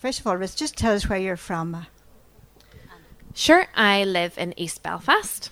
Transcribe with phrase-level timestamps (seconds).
[0.00, 1.86] First of all, Ruth, just tell us where you're from.
[3.34, 5.50] Sure, I live in East Belfast.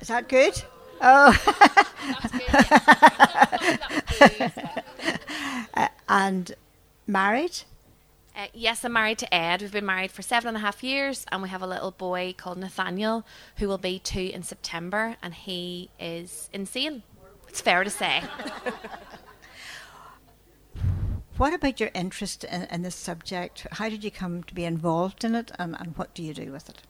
[0.00, 0.62] Is that good?
[1.00, 1.34] Oh.
[5.74, 6.52] uh, and
[7.06, 7.62] married?
[8.36, 9.62] Uh, yes, I'm married to Ed.
[9.62, 12.34] We've been married for seven and a half years, and we have a little boy
[12.36, 13.24] called Nathaniel
[13.56, 17.02] who will be two in September, and he is insane.
[17.48, 18.24] It's fair to say.
[21.36, 23.66] what about your interest in, in, this subject?
[23.72, 26.52] How did you come to be involved in it, and, and what do you do
[26.52, 26.82] with it?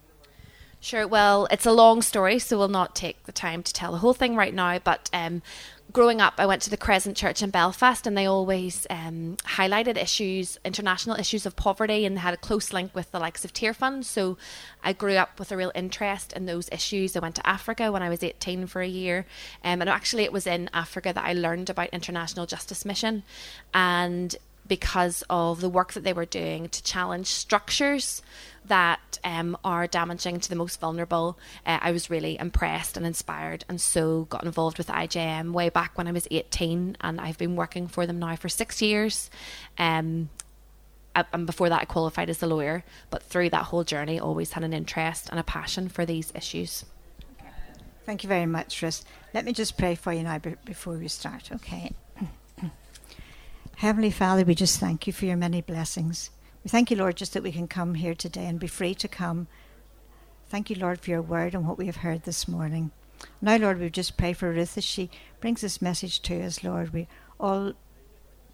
[0.81, 1.07] Sure.
[1.07, 4.13] Well, it's a long story, so we'll not take the time to tell the whole
[4.13, 4.79] thing right now.
[4.79, 5.41] But um,
[5.95, 9.97] growing up, I went to the Crescent Church in Belfast, and they always um, highlighted
[9.97, 13.55] issues, international issues of poverty, and they had a close link with the likes of
[13.55, 14.05] Tearfund.
[14.05, 14.37] So
[14.83, 17.17] I grew up with a real interest in those issues.
[17.17, 19.25] I went to Africa when I was 18 for a year,
[19.63, 23.23] um, and actually, it was in Africa that I learned about International Justice Mission,
[23.73, 24.35] and
[24.67, 28.21] because of the work that they were doing to challenge structures
[28.67, 31.39] that um, are damaging to the most vulnerable.
[31.67, 35.97] Uh, I was really impressed and inspired, and so got involved with IJM way back
[35.97, 39.31] when I was 18, and I've been working for them now for six years.
[39.79, 40.31] Um,
[41.15, 44.65] and before that, I qualified as a lawyer, but through that whole journey, always had
[44.65, 46.85] an interest and a passion for these issues.
[48.05, 49.05] Thank you very much, Ruth.
[49.33, 51.93] Let me just pray for you now before we start, okay?
[53.77, 56.31] Heavenly Father, we just thank you for your many blessings.
[56.65, 59.07] We thank you, Lord, just that we can come here today and be free to
[59.07, 59.49] come.
[60.49, 62.91] Thank you, Lord, for your word and what we have heard this morning.
[63.43, 66.93] Now, Lord, we just pray for Ruth as she brings this message to us, Lord.
[66.93, 67.07] We
[67.39, 67.75] all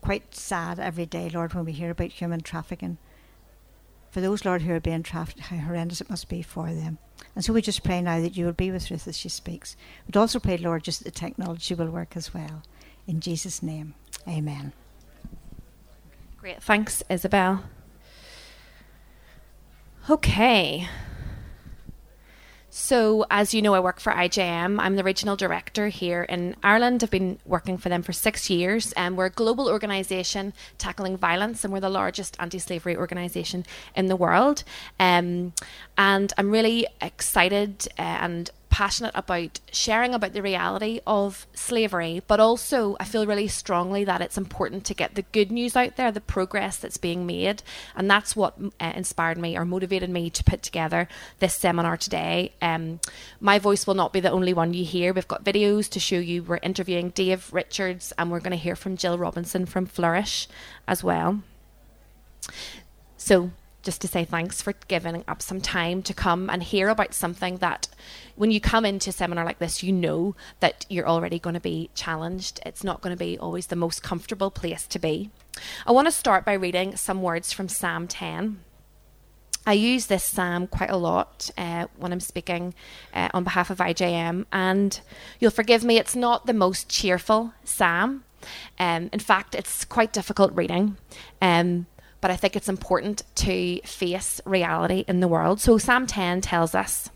[0.01, 2.99] quite sad every day, Lord, when we hear about human trafficking.
[4.11, 6.99] For those, Lord, who are being trafficked, how horrendous it must be for them.
[7.37, 9.77] And so we just pray now that you will be with Ruth as she speaks.
[10.07, 12.63] We'd also pray, Lord, just that the technology will work as well.
[13.07, 13.95] In Jesus' name,
[14.27, 14.73] amen.
[16.39, 16.61] Great.
[16.61, 17.63] Thanks, Isabel.
[20.09, 20.89] Okay.
[22.73, 24.79] So, as you know, I work for IJM.
[24.81, 27.03] I'm the regional director here in Ireland.
[27.03, 31.65] I've been working for them for six years, and we're a global organisation tackling violence,
[31.65, 33.67] and we're the largest anti-slavery organisation
[33.97, 34.63] in the world.
[35.01, 35.53] Um,
[35.99, 42.41] and I'm really excited uh, and passionate about sharing about the reality of slavery, but
[42.41, 46.11] also I feel really strongly that it's important to get the good news out there,
[46.11, 47.63] the progress that's being made.
[47.95, 51.09] And that's what uh, inspired me or motivated me to put together
[51.41, 52.55] this seminar today.
[52.63, 53.01] Um,
[53.39, 55.13] my voice will not be the only one you hear.
[55.13, 56.43] We've got videos to show you.
[56.43, 60.49] We're interviewing Dave Richards and we're going to hear from Jill Robinson from Flourish
[60.89, 61.43] as well.
[63.19, 63.51] So,
[63.83, 67.57] just to say thanks for giving up some time to come and hear about something
[67.59, 67.89] that
[68.37, 71.61] when you come into a seminar like this you know that you're already going to
[71.61, 75.31] be challenged it's not going to be always the most comfortable place to be
[75.87, 78.61] i want to start by reading some words from psalm 10
[79.67, 82.75] I use this psalm quite a lot uh, when I'm speaking
[83.13, 85.01] uh, on behalf of IJM, and
[85.39, 88.25] you'll forgive me, it's not the most cheerful psalm.
[88.79, 90.97] Um, in fact, it's quite difficult reading.
[91.43, 91.87] Um,
[92.21, 95.61] but I think it's important to face reality in the world.
[95.61, 97.11] So Psalm 10 tells us,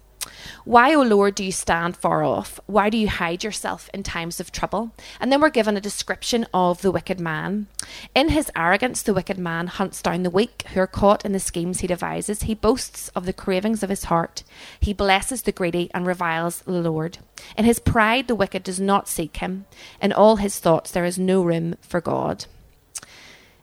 [0.64, 2.58] why, O Lord, do you stand far off?
[2.66, 4.92] Why do you hide yourself in times of trouble?
[5.20, 7.66] And then we're given a description of the wicked man.
[8.14, 11.40] In his arrogance, the wicked man hunts down the weak who are caught in the
[11.40, 12.42] schemes he devises.
[12.42, 14.42] He boasts of the cravings of his heart.
[14.80, 17.18] He blesses the greedy and reviles the Lord.
[17.58, 19.66] In his pride, the wicked does not seek him.
[20.00, 22.46] In all his thoughts, there is no room for God.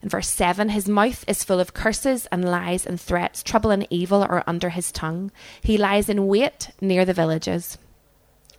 [0.02, 3.44] In verse 7, his mouth is full of curses and lies and threats.
[3.44, 5.32] Trouble and evil are under his tongue.
[5.62, 7.78] He lies in wait near the villages.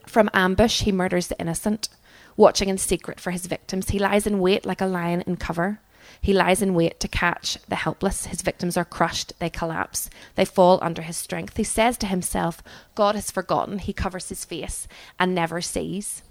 [0.06, 1.88] From ambush, he murders the innocent,
[2.36, 3.90] watching in secret for his victims.
[3.90, 5.80] He lies in wait like a lion in cover.
[6.20, 8.26] He lies in wait to catch the helpless.
[8.26, 11.56] His victims are crushed, they collapse, they fall under his strength.
[11.56, 12.62] He says to himself,
[12.94, 13.78] God has forgotten.
[13.78, 14.86] He covers his face
[15.18, 16.22] and never sees.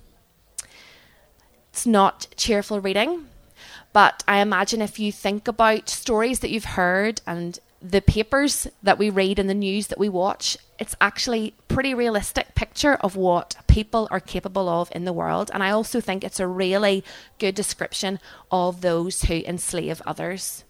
[1.70, 3.28] It's not cheerful reading.
[3.94, 8.98] But I imagine if you think about stories that you've heard and the papers that
[8.98, 13.16] we read and the news that we watch, it's actually a pretty realistic picture of
[13.16, 15.50] what people are capable of in the world.
[15.54, 17.04] And I also think it's a really
[17.40, 18.20] good description
[18.52, 20.64] of those who enslave others.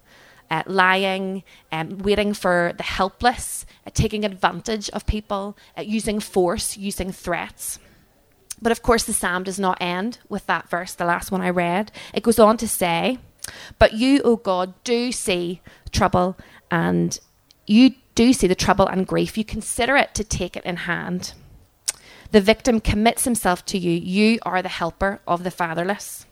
[0.50, 6.76] Uh, lying, um, waiting for the helpless, uh, taking advantage of people, uh, using force,
[6.76, 7.80] using threats.
[8.62, 11.50] But of course, the psalm does not end with that verse, the last one I
[11.50, 11.92] read.
[12.14, 13.18] It goes on to say,
[13.80, 15.62] But you, O God, do see
[15.92, 16.38] trouble
[16.70, 17.20] and
[17.66, 19.38] you do see the trouble and grief.
[19.38, 21.34] You consider it to take it in hand.
[22.32, 23.92] The victim commits himself to you.
[23.92, 26.26] You are the helper of the fatherless.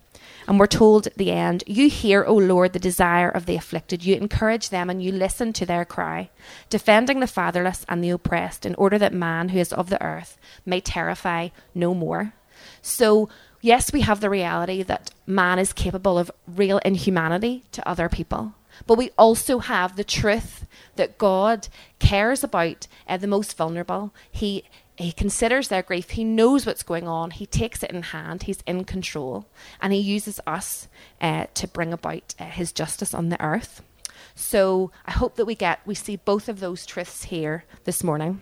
[0.49, 4.03] And we're told at the end, You hear, O Lord, the desire of the afflicted.
[4.03, 6.31] You encourage them and you listen to their cry,
[6.71, 10.39] defending the fatherless and the oppressed, in order that man who is of the earth
[10.65, 12.33] may terrify no more.
[12.81, 13.29] So,
[13.61, 18.55] yes, we have the reality that man is capable of real inhumanity to other people.
[18.87, 20.65] But we also have the truth
[20.95, 21.67] that God
[21.99, 24.15] cares about uh, the most vulnerable.
[24.31, 24.63] He
[24.99, 26.11] he considers their grief.
[26.11, 27.31] He knows what's going on.
[27.31, 28.43] He takes it in hand.
[28.43, 29.47] He's in control,
[29.81, 30.87] and he uses us
[31.21, 33.81] uh, to bring about uh, his justice on the earth.
[34.35, 38.41] So I hope that we get we see both of those truths here this morning.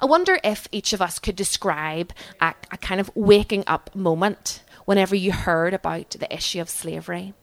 [0.00, 4.62] I wonder if each of us could describe a, a kind of waking up moment
[4.84, 7.34] whenever you heard about the issue of slavery.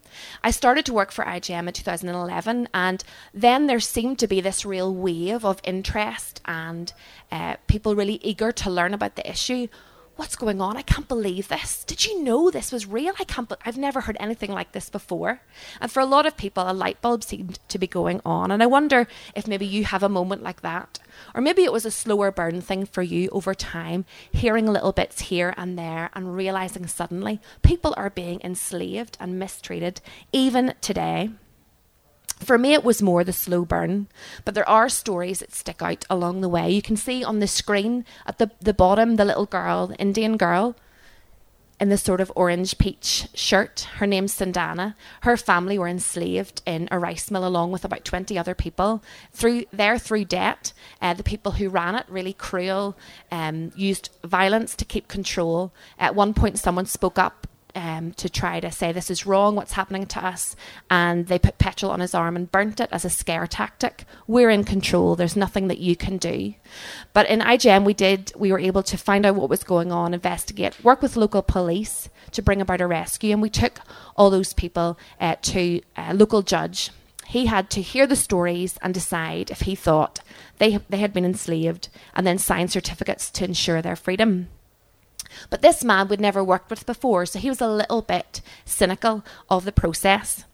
[0.44, 3.04] I started to work for IJM in 2011, and
[3.34, 6.92] then there seemed to be this real wave of interest and
[7.32, 9.68] uh, people really eager to learn about the issue
[10.16, 10.78] what's going on?
[10.78, 11.84] I can't believe this.
[11.84, 13.14] Did you know this was real?
[13.20, 13.50] I can't.
[13.50, 15.42] Be- I've never heard anything like this before.
[15.82, 18.52] And for a lot of people, a light bulb seemed to be going on.
[18.52, 21.00] And I wonder if maybe you have a moment like that,
[21.34, 25.22] or maybe it was a slower burn thing for you over time, hearing little bits
[25.22, 30.02] here and there, and realizing suddenly people are being enslaved and mistreated
[30.32, 31.30] even today.
[32.40, 34.08] For me, it was more the slow burn,
[34.44, 36.70] but there are stories that stick out along the way.
[36.70, 40.76] You can see on the screen at the, the bottom the little girl, Indian girl,
[41.80, 43.88] in the sort of orange peach shirt.
[43.96, 44.96] Her name's Sandana.
[45.22, 49.04] Her family were enslaved in a rice mill along with about 20 other people.
[49.32, 52.98] Through there, through debt, uh, the people who ran it, really cruel,
[53.32, 55.74] um, used violence to keep control.
[56.00, 59.74] At one point, someone spoke up um, to try to say this is wrong, what's
[59.74, 60.56] happening to us.
[60.90, 64.06] And they put petrol on his arm and burnt it as a scare tactic.
[64.28, 65.16] We're in control.
[65.16, 66.56] There's nothing that you can do.
[67.14, 68.32] But in IJM, we did.
[68.36, 72.10] We were able to find out what was going on, investigate, work with local police
[72.32, 73.80] to bring about a rescue, and we took
[74.16, 76.92] all those people uh, to a local judge.
[77.28, 80.20] He had to hear the stories and decide if he thought
[80.60, 84.50] they they had been enslaved, and then sign certificates to ensure their freedom.
[85.50, 89.24] But this man we'd never worked with before, so he was a little bit cynical
[89.50, 90.46] of the process.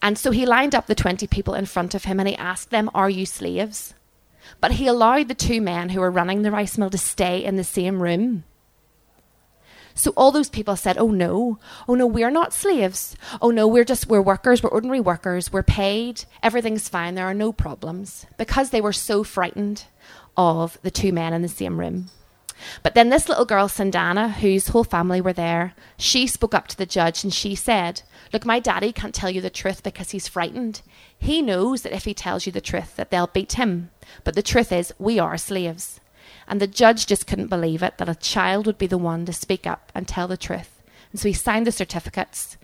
[0.00, 2.70] And so he lined up the 20 people in front of him and he asked
[2.70, 3.94] them, Are you slaves?
[4.60, 7.56] But he allowed the two men who were running the rice mill to stay in
[7.56, 8.44] the same room.
[9.94, 11.58] So all those people said, "Oh no.
[11.86, 13.14] Oh no, we're not slaves.
[13.40, 15.52] Oh no, we're just we're workers, we're ordinary workers.
[15.52, 16.24] We're paid.
[16.42, 17.14] Everything's fine.
[17.14, 19.84] There are no problems." Because they were so frightened
[20.36, 22.08] of the two men in the same room.
[22.82, 26.76] But then this little girl, Sandana, whose whole family were there, she spoke up to
[26.76, 30.28] the judge and she said, Look, my daddy can't tell you the truth because he's
[30.28, 30.82] frightened.
[31.18, 33.90] He knows that if he tells you the truth, that they'll beat him.
[34.24, 36.00] But the truth is, we are slaves.
[36.48, 39.32] And the judge just couldn't believe it that a child would be the one to
[39.32, 40.82] speak up and tell the truth.
[41.10, 42.56] And so he signed the certificates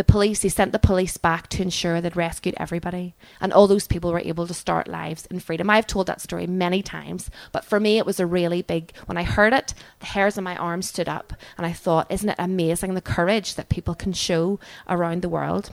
[0.00, 3.14] the police, he sent the police back to ensure they'd rescued everybody.
[3.38, 5.68] And all those people were able to start lives in freedom.
[5.68, 9.18] I've told that story many times, but for me, it was a really big, when
[9.18, 11.34] I heard it, the hairs on my arm stood up.
[11.58, 14.58] And I thought, isn't it amazing the courage that people can show
[14.88, 15.70] around the world?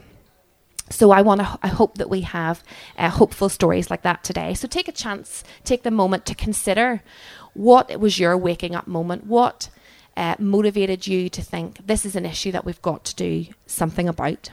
[0.90, 1.60] So I want to.
[1.64, 2.66] I hope that we have
[2.98, 4.54] uh, hopeful stories like that today.
[4.54, 7.02] So take a chance, take the moment to consider
[7.54, 9.26] what was your waking up moment.
[9.26, 9.70] What
[10.18, 14.10] uh, motivated you to think this is an issue that we've got to do something
[14.10, 14.50] about?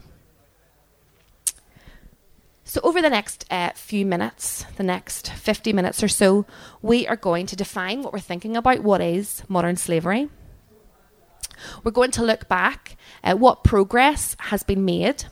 [2.64, 6.47] So, over the next uh, few minutes, the next 50 minutes or so,
[6.83, 10.28] we are going to define what we're thinking about what is modern slavery.
[11.83, 15.25] We're going to look back at what progress has been made.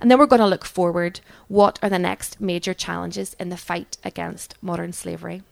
[0.00, 3.56] And then we're going to look forward what are the next major challenges in the
[3.56, 5.42] fight against modern slavery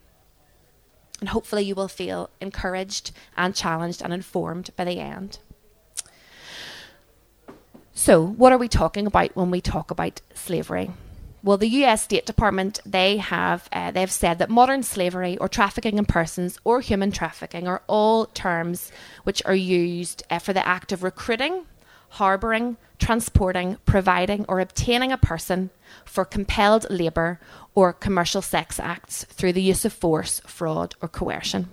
[1.23, 5.39] and hopefully you will feel encouraged and challenged and informed by the end.
[7.95, 10.91] So, what are we talking about when we talk about slavery?
[11.45, 12.03] Well, the U.S.
[12.03, 16.81] State Department they have uh, they've said that modern slavery or trafficking in persons or
[16.81, 18.91] human trafficking are all terms
[19.23, 21.67] which are used uh, for the act of recruiting,
[22.13, 25.71] harbouring, transporting, providing, or obtaining a person
[26.05, 27.41] for compelled labour
[27.75, 31.69] or commercial sex acts through the use of force, fraud, or coercion.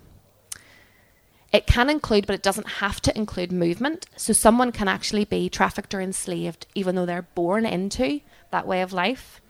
[1.51, 4.05] It can include, but it doesn't have to include movement.
[4.15, 8.81] So someone can actually be trafficked or enslaved even though they're born into that way
[8.81, 9.41] of life.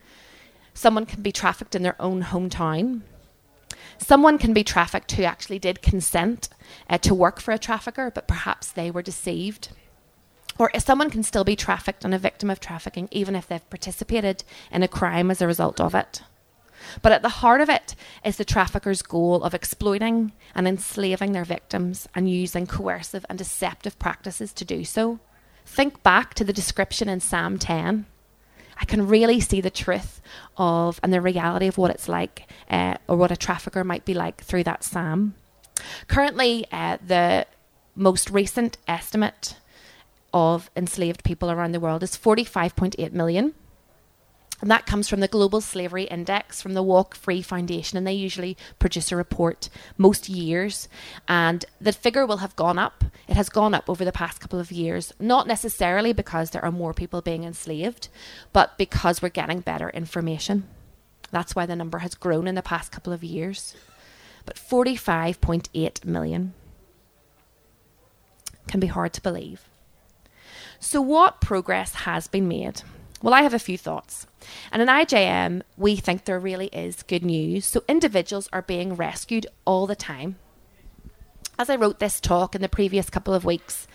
[0.74, 3.02] Someone can be trafficked in their own hometown.
[4.00, 6.50] Someone can be trafficked who actually did consent
[6.90, 9.70] uh, to work for a trafficker, but perhaps they were deceived.
[10.60, 14.44] Or someone can still be trafficked and a victim of trafficking even if they've participated
[14.72, 16.22] in a crime as a result of it.
[17.02, 21.46] But at the heart of it is the trafficker's goal of exploiting and enslaving their
[21.46, 25.20] victims and using coercive and deceptive practices to do so.
[25.66, 28.06] Think back to the description in Psalm 10.
[28.82, 30.22] I can really see the truth
[30.58, 34.14] of and the reality of what it's like uh, or what a trafficker might be
[34.14, 35.36] like through that psalm.
[36.08, 37.46] Currently, uh, the
[37.96, 39.59] most recent estimate
[40.34, 43.54] of enslaved people around the world is 45.8 million.
[44.62, 48.14] And that comes from the Global Slavery Index from the Walk Free Foundation, and they
[48.14, 50.90] usually produce a report most years.
[51.30, 53.06] And the figure will have gone up.
[53.30, 56.72] It has gone up over the past couple of years, not necessarily because there are
[56.72, 58.10] more people being enslaved,
[58.52, 60.68] but because we're getting better information.
[61.32, 63.76] That's why the number has grown in the past couple of years.
[64.46, 66.54] But 45.8 million
[68.68, 69.69] can be hard to believe.
[70.80, 72.82] So, what progress has been made?
[73.22, 74.26] Well, I have a few thoughts.
[74.72, 77.66] And in IJM, we think there really is good news.
[77.66, 80.38] So, individuals are being rescued all the time.
[81.58, 83.88] As I wrote this talk in the previous couple of weeks,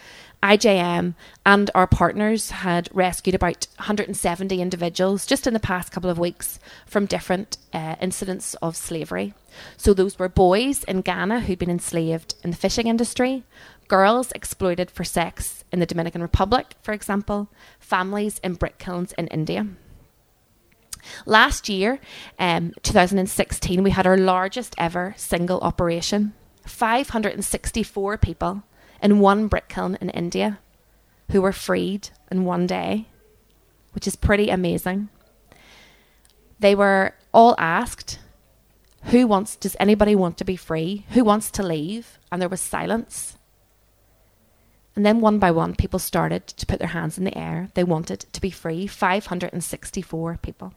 [0.44, 1.14] IJM
[1.46, 6.60] and our partners had rescued about 170 individuals just in the past couple of weeks
[6.84, 9.32] from different uh, incidents of slavery.
[9.78, 13.44] So, those were boys in Ghana who'd been enslaved in the fishing industry,
[13.88, 17.48] girls exploited for sex in the Dominican Republic, for example,
[17.80, 19.66] families in brick kilns in India.
[21.24, 22.00] Last year,
[22.38, 26.34] um, 2016, we had our largest ever single operation
[26.66, 28.62] 564 people
[29.04, 30.58] in one brick kiln in India
[31.30, 33.06] who were freed in one day,
[33.92, 35.11] which is pretty amazing.
[36.58, 38.18] They were all asked,
[39.04, 41.04] Who wants, does anybody want to be free?
[41.11, 42.18] Who wants to leave?
[42.32, 43.37] And there was silence.
[44.96, 47.68] And then one by one, people started to put their hands in the air.
[47.75, 50.73] They wanted to be free 564 people.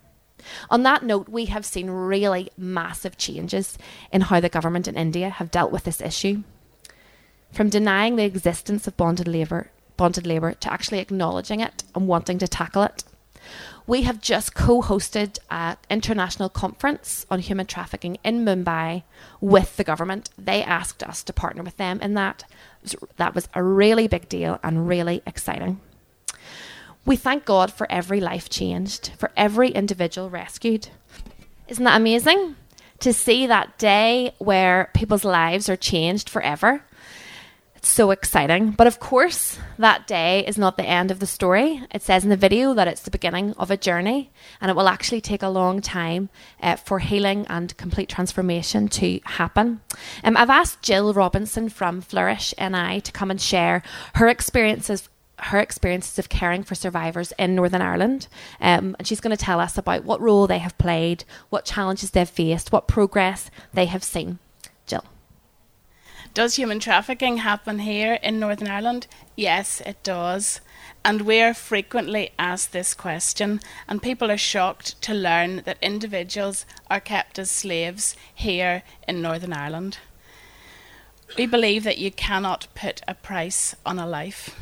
[0.69, 3.77] On that note, we have seen really massive changes
[4.11, 6.43] in how the government in India have dealt with this issue.
[7.51, 12.37] From denying the existence of bonded labour, bonded labour to actually acknowledging it and wanting
[12.39, 13.03] to tackle it.
[13.87, 19.03] We have just co hosted an international conference on human trafficking in Mumbai
[19.39, 20.29] with the government.
[20.37, 22.43] They asked us to partner with them in that.
[23.15, 25.79] That was a really big deal and really exciting.
[27.05, 30.89] We thank God for every life changed, for every individual rescued.
[31.69, 32.57] Isn't that amazing?
[32.99, 36.83] To see that day where people's lives are changed forever
[37.87, 38.71] so exciting.
[38.71, 41.83] But of course, that day is not the end of the story.
[41.91, 44.87] It says in the video that it's the beginning of a journey and it will
[44.87, 46.29] actually take a long time
[46.61, 49.81] uh, for healing and complete transformation to happen.
[50.23, 53.83] Um, I've asked Jill Robinson from Flourish NI to come and share
[54.15, 58.27] her experiences her experiences of caring for survivors in Northern Ireland.
[58.59, 62.09] Um, and she's going to tell us about what role they have played, what challenges
[62.09, 64.39] they've faced, what progress they have seen.
[66.37, 69.07] Does human trafficking happen here in Northern Ireland?
[69.35, 70.61] Yes, it does.
[71.03, 76.99] And we're frequently asked this question, and people are shocked to learn that individuals are
[76.99, 79.97] kept as slaves here in Northern Ireland.
[81.39, 84.55] We believe that you cannot put a price on a life.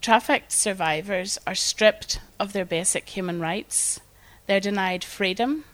[0.00, 4.00] Trafficked survivors are stripped of their basic human rights,
[4.46, 5.66] they're denied freedom,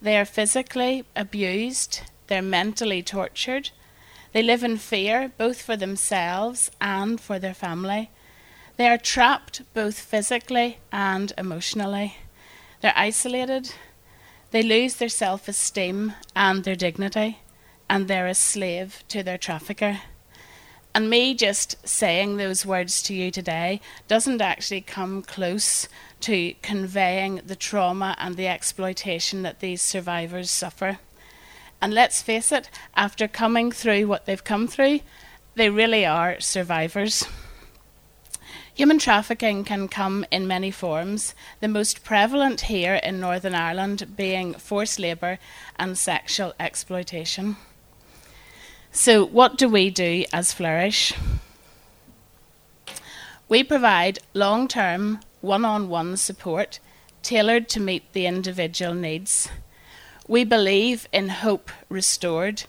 [0.00, 3.68] they are physically abused, they're mentally tortured,
[4.34, 8.10] they live in fear, both for themselves and for their family.
[8.76, 12.16] They are trapped both physically and emotionally.
[12.80, 13.72] They're isolated.
[14.50, 17.38] They lose their self esteem and their dignity,
[17.88, 20.00] and they're a slave to their trafficker.
[20.96, 25.88] And me just saying those words to you today doesn't actually come close
[26.22, 30.98] to conveying the trauma and the exploitation that these survivors suffer.
[31.80, 35.00] And let's face it, after coming through what they've come through,
[35.54, 37.26] they really are survivors.
[38.74, 44.54] Human trafficking can come in many forms, the most prevalent here in Northern Ireland being
[44.54, 45.38] forced labour
[45.76, 47.56] and sexual exploitation.
[48.90, 51.14] So, what do we do as Flourish?
[53.48, 56.80] We provide long term, one on one support
[57.22, 59.48] tailored to meet the individual needs.
[60.26, 62.64] We believe in hope restored.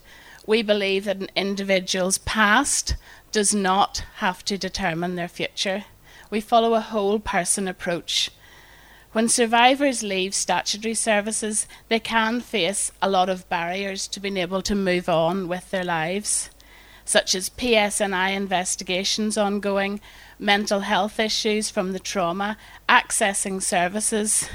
[0.46, 2.96] We believe that an individual's past
[3.32, 5.86] does not have to determine their future.
[6.30, 8.30] We follow a whole person approach.
[9.14, 14.62] When survivors leave statutory services, they can face a lot of barriers to being able
[14.64, 16.50] to move on with their lives,
[17.06, 20.02] such as PSNI investigations ongoing,
[20.38, 22.58] mental health issues from the trauma,
[22.90, 24.50] accessing services,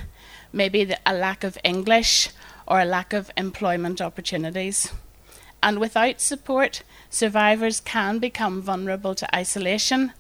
[0.53, 2.29] maybe the, a lack of English,
[2.71, 4.93] or a lack of employment opportunities.
[5.61, 10.13] And without support, survivors can become vulnerable to isolation,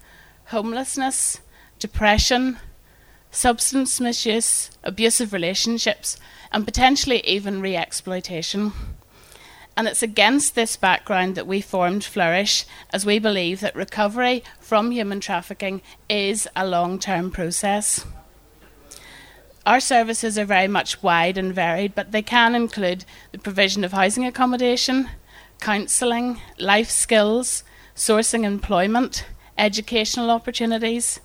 [0.46, 1.40] homelessness,
[1.78, 2.58] depression,
[3.30, 6.18] substance misuse, abusive relationships,
[6.50, 8.72] and potentially even re exploitation.
[9.76, 14.90] And it's against this background that we formed Flourish, as we believe that recovery from
[14.90, 18.04] human trafficking is a long term process.
[19.70, 23.92] Our services are very much wide and varied, but they can include the provision of
[23.92, 25.10] housing accommodation,
[25.60, 27.62] counselling, life skills,
[27.94, 29.24] sourcing employment,
[29.56, 31.20] educational opportunities,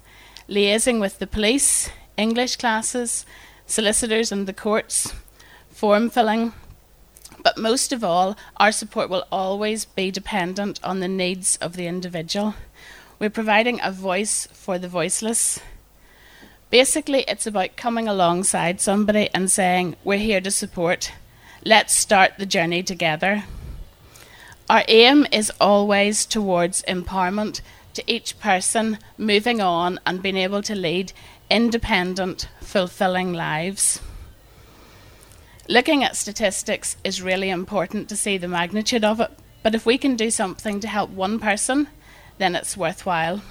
[0.48, 3.26] liaising with the police, English classes,
[3.66, 5.12] solicitors and the courts,
[5.72, 6.54] form filling,
[7.42, 11.88] but most of all, our support will always be dependent on the needs of the
[11.88, 12.54] individual.
[13.18, 15.60] We're providing a voice for the voiceless.
[16.70, 21.12] Basically, it's about coming alongside somebody and saying, We're here to support.
[21.64, 23.44] Let's start the journey together.
[24.70, 27.62] Our aim is always towards empowerment
[27.94, 31.14] to each person moving on and being able to lead
[31.50, 34.02] independent, fulfilling lives.
[35.70, 39.32] Looking at statistics is really important to see the magnitude of it,
[39.64, 41.88] but if we can do something to help one person,
[42.38, 43.42] then it's worthwhile.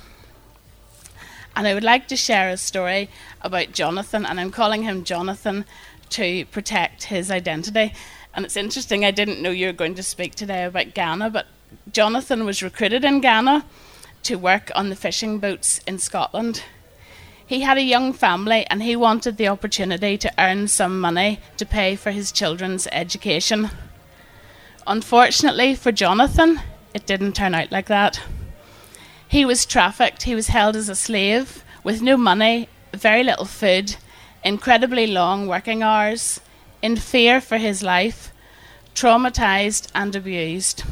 [1.57, 3.09] And I would like to share a story
[3.41, 5.65] about Jonathan, and I'm calling him Jonathan
[6.11, 7.93] to protect his identity.
[8.35, 11.47] And it's interesting, I didn't know you were going to speak today about Ghana, but
[11.93, 13.65] Jonathan was recruited in Ghana
[14.25, 16.63] to work on the fishing boats in Scotland.
[17.47, 21.67] He had a young family and he wanted the opportunity to earn some money to
[21.67, 23.71] pay for his children's education.
[24.87, 26.61] Unfortunately for Jonathan,
[26.95, 28.21] it didn't turn out like that.
[29.35, 33.97] He was trafficked, he was held as a slave with no money, very little food,
[34.45, 36.41] incredibly long working hours,
[36.81, 38.33] in fear for his life,
[38.95, 40.85] traumatized and abused.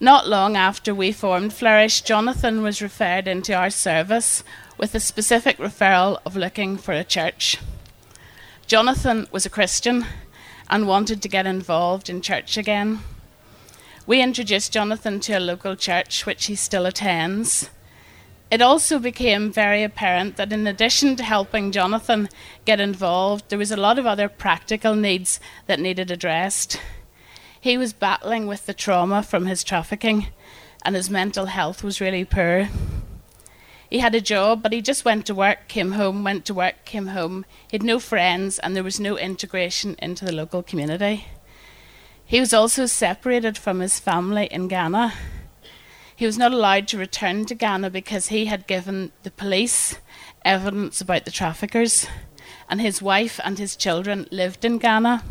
[0.00, 4.42] Not long after we formed Flourish, Jonathan was referred into our service
[4.78, 7.58] with a specific referral of looking for a church.
[8.66, 10.06] Jonathan was a Christian
[10.70, 13.00] and wanted to get involved in church again.
[14.06, 17.70] We introduced Jonathan to a local church, which he still attends.
[18.52, 22.28] It also became very apparent that in addition to helping Jonathan
[22.64, 26.80] get involved, there was a lot of other practical needs that needed addressed.
[27.60, 30.28] He was battling with the trauma from his trafficking,
[30.84, 32.68] and his mental health was really poor.
[33.90, 36.84] He had a job, but he just went to work, came home, went to work,
[36.84, 37.44] came home.
[37.68, 41.26] He had no friends, and there was no integration into the local community.
[42.28, 45.14] He was also separated from his family in Ghana.
[46.16, 50.00] He was not allowed to return to Ghana because he had given the police
[50.44, 52.08] evidence about the traffickers,
[52.68, 55.22] and his wife and his children lived in Ghana.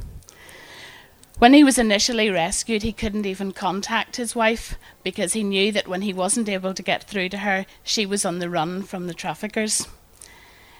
[1.37, 5.89] When he was initially rescued, he couldn't even contact his wife because he knew that
[5.89, 9.07] when he wasn't able to get through to her, she was on the run from
[9.07, 9.85] the traffickers.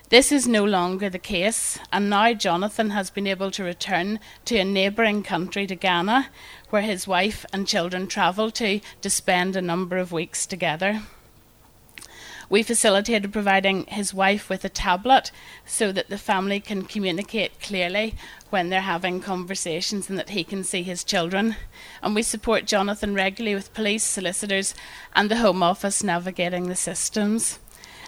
[0.10, 4.56] This is no longer the case, and now Jonathan has been able to return to
[4.56, 6.30] a neighbouring country to Ghana,
[6.70, 11.02] where his wife and children travel to to spend a number of weeks together.
[12.52, 15.32] We facilitated providing his wife with a tablet
[15.66, 18.14] so that the family can communicate clearly
[18.52, 21.56] when they're having conversations and that he can see his children.
[22.04, 24.76] And we support Jonathan regularly with police, solicitors,
[25.16, 27.58] and the Home Office navigating the systems.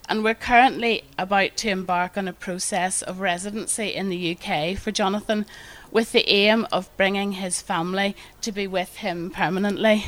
[0.09, 4.91] And we're currently about to embark on a process of residency in the UK for
[4.91, 5.45] Jonathan
[5.91, 10.05] with the aim of bringing his family to be with him permanently.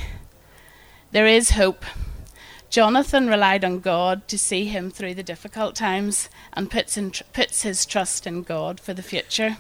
[1.12, 1.84] There is hope.
[2.70, 7.64] Jonathan relied on God to see him through the difficult times and puts, in, puts
[7.64, 9.58] his trust in God for the future.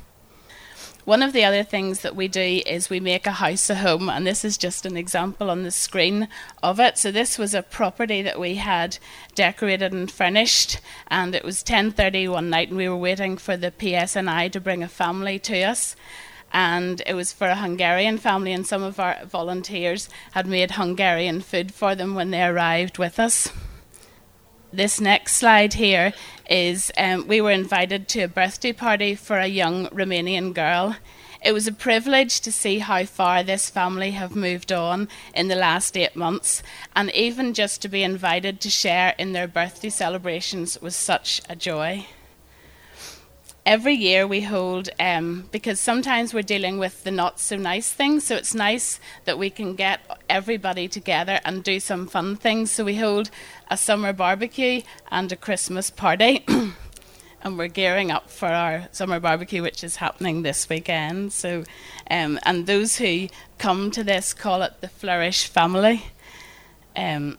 [1.05, 4.09] One of the other things that we do is we make a house a home,
[4.09, 6.27] and this is just an example on the screen
[6.61, 6.97] of it.
[6.97, 8.99] So this was a property that we had
[9.33, 13.71] decorated and furnished, and it was 10:30 one night, and we were waiting for the
[13.71, 15.95] PSNI to bring a family to us
[16.51, 21.41] and it was for a Hungarian family, and some of our volunteers had made Hungarian
[21.41, 23.51] food for them when they arrived with us.
[24.71, 26.13] This next slide here
[26.47, 30.95] is um, we were invited to a birthday party for a young Romanian girl.
[31.43, 35.55] It was a privilege to see how far this family have moved on in the
[35.55, 36.61] last eight months,
[36.95, 41.55] and even just to be invited to share in their birthday celebrations was such a
[41.55, 42.05] joy
[43.69, 48.23] every year we hold um, because sometimes we're dealing with the not so nice things
[48.23, 52.83] so it's nice that we can get everybody together and do some fun things so
[52.83, 53.29] we hold
[53.69, 56.43] a summer barbecue and a christmas party
[57.43, 61.31] and we're gearing up for our summer barbecue, which is happening this weekend.
[61.31, 61.63] So,
[62.11, 66.03] um, and those who come to this call it the Flourish family.
[66.97, 67.37] Um,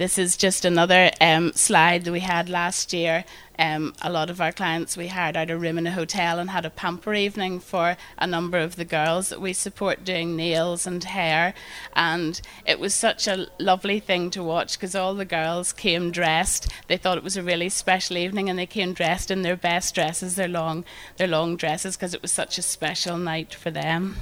[0.00, 3.26] this is just another um, slide that we had last year.
[3.60, 6.48] Um, a lot of our clients, we hired out a room in a hotel and
[6.48, 10.86] had a pamper evening for a number of the girls that we support doing nails
[10.86, 11.52] and hair.
[11.94, 16.72] And it was such a lovely thing to watch because all the girls came dressed.
[16.88, 19.94] They thought it was a really special evening and they came dressed in their best
[19.94, 20.86] dresses, their long,
[21.18, 24.16] their long dresses, because it was such a special night for them.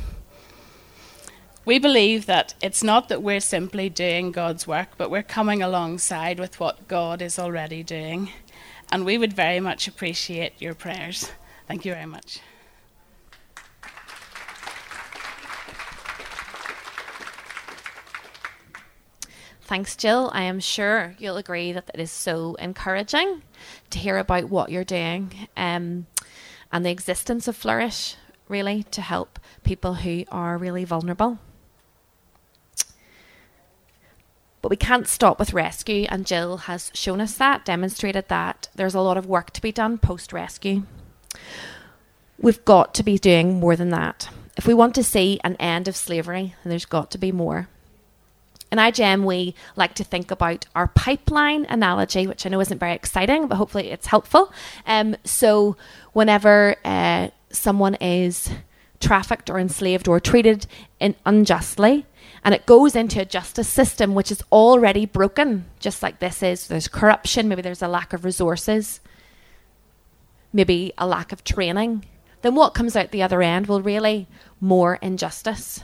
[1.64, 6.40] We believe that it's not that we're simply doing God's work, but we're coming alongside
[6.40, 8.31] with what God is already doing.
[8.90, 11.31] And we would very much appreciate your prayers.
[11.66, 12.40] Thank you very much.
[19.68, 20.31] Thanks, Jill.
[20.33, 23.42] I am sure you'll agree that it is so encouraging
[23.90, 26.07] to hear about what you're doing um,
[26.72, 28.16] and the existence of Flourish,
[28.48, 31.38] really, to help people who are really vulnerable.
[34.68, 38.94] But we can't stop with rescue, and Jill has shown us that, demonstrated that there's
[38.94, 40.83] a lot of work to be done post rescue.
[42.38, 44.28] We've got to be doing more than that.
[44.59, 47.70] If we want to see an end of slavery, then there's got to be more.
[48.70, 52.92] In IJM, we like to think about our pipeline analogy, which I know isn't very
[52.92, 54.52] exciting, but hopefully it's helpful.
[54.85, 55.78] Um, so,
[56.12, 58.50] whenever uh, someone is
[59.00, 60.66] trafficked or enslaved or treated
[61.00, 62.04] in unjustly,
[62.44, 66.68] and it goes into a justice system which is already broken, just like this is.
[66.68, 69.01] There's corruption, maybe there's a lack of resources,
[70.53, 72.05] maybe a lack of training.
[72.42, 73.66] Then what comes out the other end?
[73.66, 74.27] Well, really,
[74.61, 75.83] more injustice.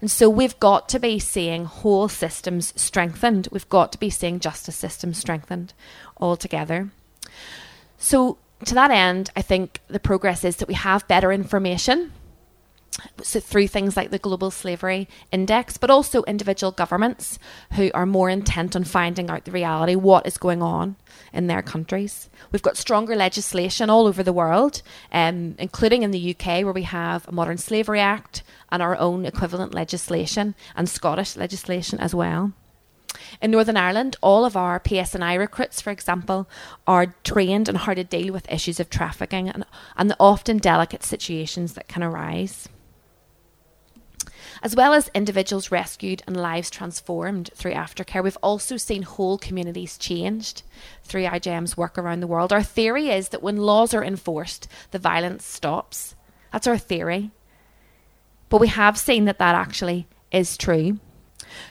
[0.00, 3.48] And so we've got to be seeing whole systems strengthened.
[3.50, 5.72] We've got to be seeing justice systems strengthened
[6.18, 6.90] altogether.
[7.98, 12.12] So, to that end, I think the progress is that we have better information
[13.22, 17.38] so through things like the Global Slavery Index, but also individual governments
[17.72, 20.96] who are more intent on finding out the reality, what is going on
[21.32, 22.28] in their countries.
[22.52, 26.82] We've got stronger legislation all over the world, um, including in the UK, where we
[26.82, 32.52] have a Modern Slavery Act and our own equivalent legislation, and Scottish legislation as well.
[33.40, 36.48] In Northern Ireland, all of our PSNI recruits, for example,
[36.86, 39.64] are trained on how to deal with issues of trafficking and,
[39.96, 42.68] and the often delicate situations that can arise
[44.62, 48.22] as well as individuals rescued and lives transformed through aftercare.
[48.22, 50.62] We've also seen whole communities changed
[51.02, 52.52] through IJM's work around the world.
[52.52, 56.14] Our theory is that when laws are enforced, the violence stops.
[56.52, 57.32] That's our theory.
[58.48, 61.00] But we have seen that that actually is true.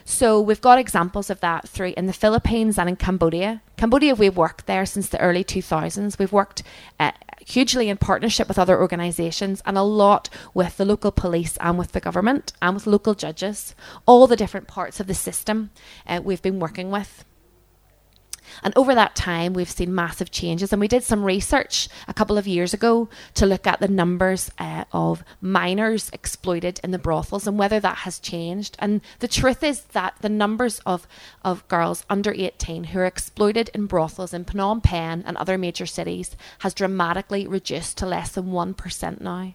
[0.04, 3.62] So we've got examples of that through in the Philippines and in Cambodia.
[3.76, 6.18] Cambodia, we've worked there since the early 2000s.
[6.18, 6.62] We've worked
[7.00, 11.78] uh, hugely in partnership with other organisations and a lot with the local police and
[11.78, 13.74] with the government and with local judges,
[14.06, 15.70] all the different parts of the system
[16.06, 17.24] uh, we've been working with.
[18.62, 20.72] And over that time, we've seen massive changes.
[20.72, 24.50] And we did some research a couple of years ago to look at the numbers
[24.58, 28.76] uh, of minors exploited in the brothels and whether that has changed.
[28.78, 31.06] And the truth is that the numbers of,
[31.42, 35.86] of girls under 18 who are exploited in brothels in Phnom Penh and other major
[35.86, 39.54] cities has dramatically reduced to less than 1% now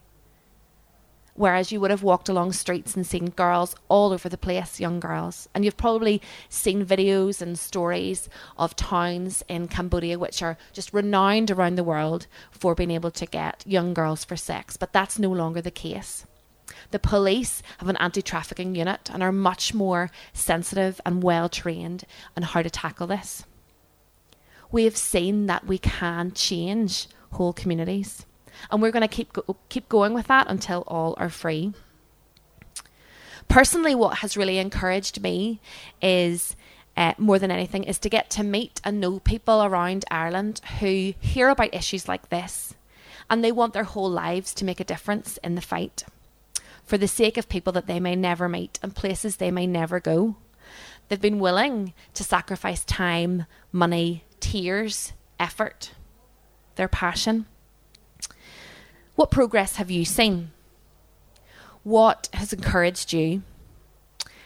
[1.40, 5.00] whereas you would have walked along streets and seen girls all over the place, young
[5.00, 5.48] girls.
[5.56, 11.50] And you've probably seen videos and stories of towns in Cambodia which are just renowned
[11.50, 15.30] around the world for being able to get young girls for sex, but that's no
[15.30, 16.26] longer the case.
[16.92, 22.04] The police have an anti trafficking unit and are much more sensitive and well trained
[22.36, 23.46] on how to tackle this.
[24.74, 28.26] We have seen that we can change whole communities
[28.70, 31.74] and we're going to keep go- keep going with that until all are free.
[33.48, 35.60] Personally, what has really encouraged me
[36.02, 36.56] is
[36.96, 41.14] uh, more than anything is to get to meet and know people around Ireland who
[41.20, 42.76] hear about issues like this
[43.30, 46.04] and they want their whole lives to make a difference in the fight
[46.84, 50.00] for the sake of people that they may never meet and places they may never
[50.00, 50.36] go.
[51.08, 55.92] They've been willing to sacrifice time, money, tears, effort,
[56.76, 57.46] their passion.
[59.20, 60.52] What progress have you seen?
[61.84, 63.44] What has encouraged you?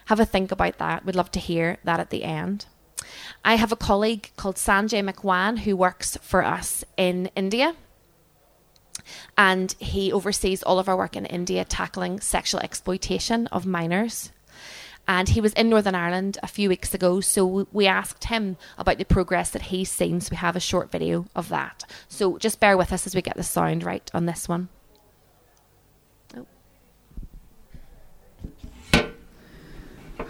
[0.06, 1.06] Have a think about that.
[1.06, 2.66] We'd love to hear that at the end.
[3.46, 7.76] I have a colleague called Sanjay Macwan who works for us in India.
[9.38, 14.32] And he oversees all of our work in India tackling sexual exploitation of minors.
[15.08, 17.20] And he was in Northern Ireland a few weeks ago.
[17.20, 20.22] So we asked him about the progress that he's seen.
[20.22, 21.84] So we have a short video of that.
[22.08, 24.70] So just bear with us as we get the sound right on this one.
[26.38, 26.46] Oh.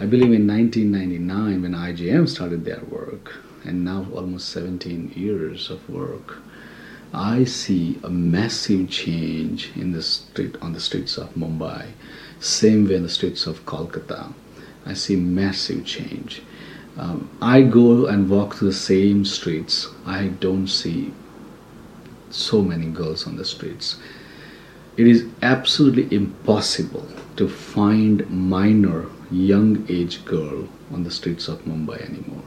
[0.00, 5.88] I believe in 1999 when IJM started their work, and now almost 17 years of
[5.88, 6.42] work,
[7.12, 11.92] I see a massive change in the street on the streets of Mumbai.
[12.40, 14.34] Same way in the streets of Kolkata,
[14.86, 16.42] I see massive change.
[16.96, 19.88] Um, I go and walk through the same streets.
[20.06, 21.12] I don't see
[22.30, 23.96] so many girls on the streets.
[24.96, 32.00] It is absolutely impossible to find minor young age girl on the streets of Mumbai
[32.08, 32.44] anymore.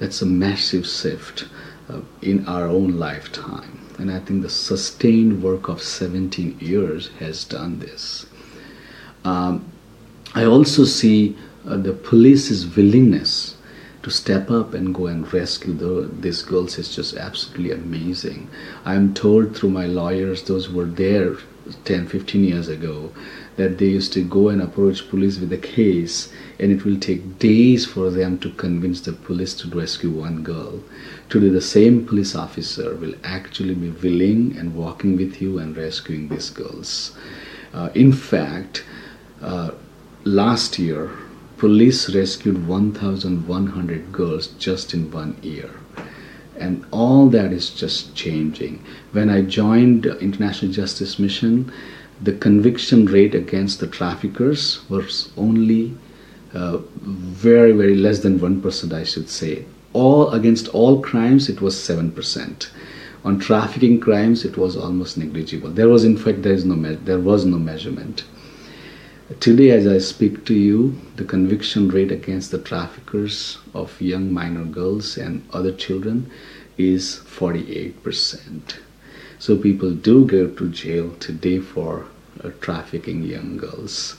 [0.00, 1.46] That's a massive shift
[1.88, 3.80] uh, in our own lifetime.
[3.98, 8.26] And I think the sustained work of 17 years has done this.
[9.24, 9.72] Um,
[10.34, 11.36] I also see
[11.66, 13.56] uh, the police's willingness
[14.02, 18.48] to step up and go and rescue the, these girls is just absolutely amazing.
[18.84, 21.36] I'm told through my lawyers, those were there
[21.84, 23.12] 10, 15 years ago,
[23.56, 27.38] that they used to go and approach police with a case and it will take
[27.40, 30.80] days for them to convince the police to rescue one girl.
[31.28, 36.28] Today, the same police officer will actually be willing and walking with you and rescuing
[36.28, 37.16] these girls.
[37.74, 38.84] Uh, in fact,
[39.42, 39.72] uh,
[40.26, 41.10] last year,
[41.56, 45.70] police rescued 1,100 girls just in one year.
[46.58, 48.84] And all that is just changing.
[49.12, 51.72] When I joined International Justice Mission,
[52.20, 55.94] the conviction rate against the traffickers was only
[56.54, 59.64] uh, very, very less than 1%, I should say.
[59.92, 62.68] All against all crimes, it was 7%.
[63.24, 65.70] On trafficking crimes, it was almost negligible.
[65.70, 68.24] There was, in fact, there, is no there was no measurement.
[69.40, 74.64] Today, as I speak to you, the conviction rate against the traffickers of young minor
[74.64, 76.30] girls and other children
[76.78, 78.76] is 48%.
[79.40, 82.06] So people do go to jail today for
[82.44, 84.14] uh, trafficking young girls.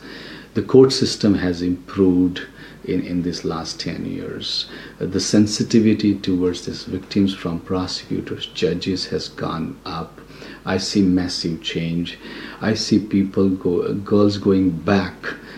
[0.56, 2.42] The court system has improved
[2.84, 4.66] in, in this last 10 years.
[5.00, 10.20] Uh, the sensitivity towards these victims from prosecutors, judges has gone up.
[10.68, 12.20] I see massive change.
[12.60, 15.16] I see people go, girls going back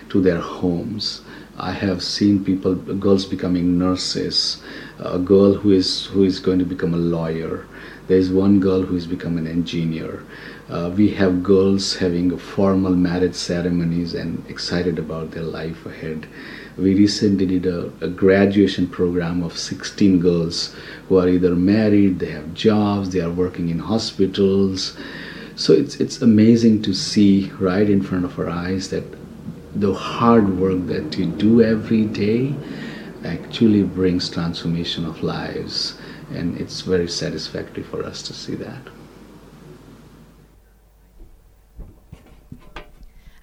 [0.10, 1.22] to their homes.
[1.58, 4.62] I have seen people, girls becoming nurses,
[5.00, 7.65] a girl who is who is going to become a lawyer.
[8.08, 10.24] There's one girl who has become an engineer.
[10.69, 16.28] Uh, we have girls having formal marriage ceremonies and excited about their life ahead.
[16.79, 20.73] We recently did a, a, graduation program of 16 girls
[21.07, 24.97] who are either married, they have jobs, they are working in hospitals.
[25.55, 29.03] So it's, it's amazing to see right in front of our eyes that
[29.75, 32.55] the hard work that you do every day
[33.25, 35.97] actually brings transformation of lives
[36.31, 38.81] and it's very satisfactory for us to see that.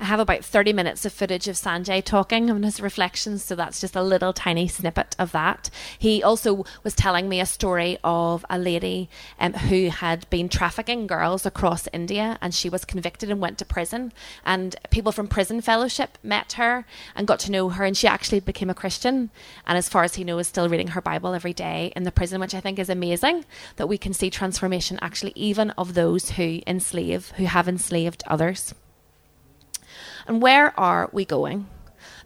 [0.06, 3.94] Have about 30 minutes of footage of Sanjay talking on his reflections, so that's just
[3.94, 5.68] a little tiny snippet of that.
[5.98, 11.06] He also was telling me a story of a lady um, who had been trafficking
[11.06, 14.12] girls across India and she was convicted and went to prison.
[14.44, 18.40] And people from Prison Fellowship met her and got to know her, and she actually
[18.40, 19.30] became a Christian.
[19.66, 22.12] And as far as he knows, is still reading her Bible every day in the
[22.12, 23.44] prison, which I think is amazing
[23.76, 28.74] that we can see transformation actually even of those who enslave, who have enslaved others.
[30.26, 31.68] And where are we going?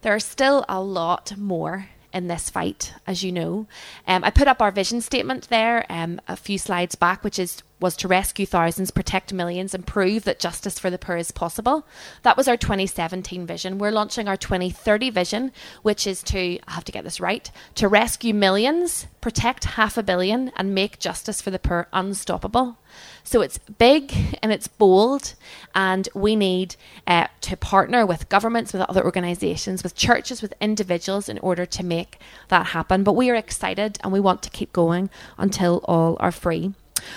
[0.02, 3.66] There are still a lot more in this fight, as you know.
[4.06, 7.62] Um, I put up our vision statement there um, a few slides back, which is
[7.80, 11.86] was to rescue thousands, protect millions, and prove that justice for the poor is possible.
[12.22, 13.78] That was our 2017 vision.
[13.78, 17.88] We're launching our 2030 vision, which is to, I have to get this right, to
[17.88, 22.76] rescue millions, protect half a billion, and make justice for the poor unstoppable.
[23.22, 24.12] So it's big
[24.42, 25.34] and it's bold,
[25.74, 31.28] and we need uh, to partner with governments, with other organisations, with churches, with individuals
[31.28, 33.04] in order to make that happen.
[33.04, 36.74] But we are excited and we want to keep going until all are free.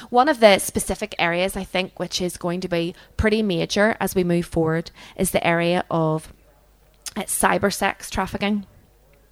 [0.09, 4.15] One of the specific areas I think which is going to be pretty major as
[4.15, 6.31] we move forward is the area of
[7.15, 8.65] uh, cyber sex trafficking.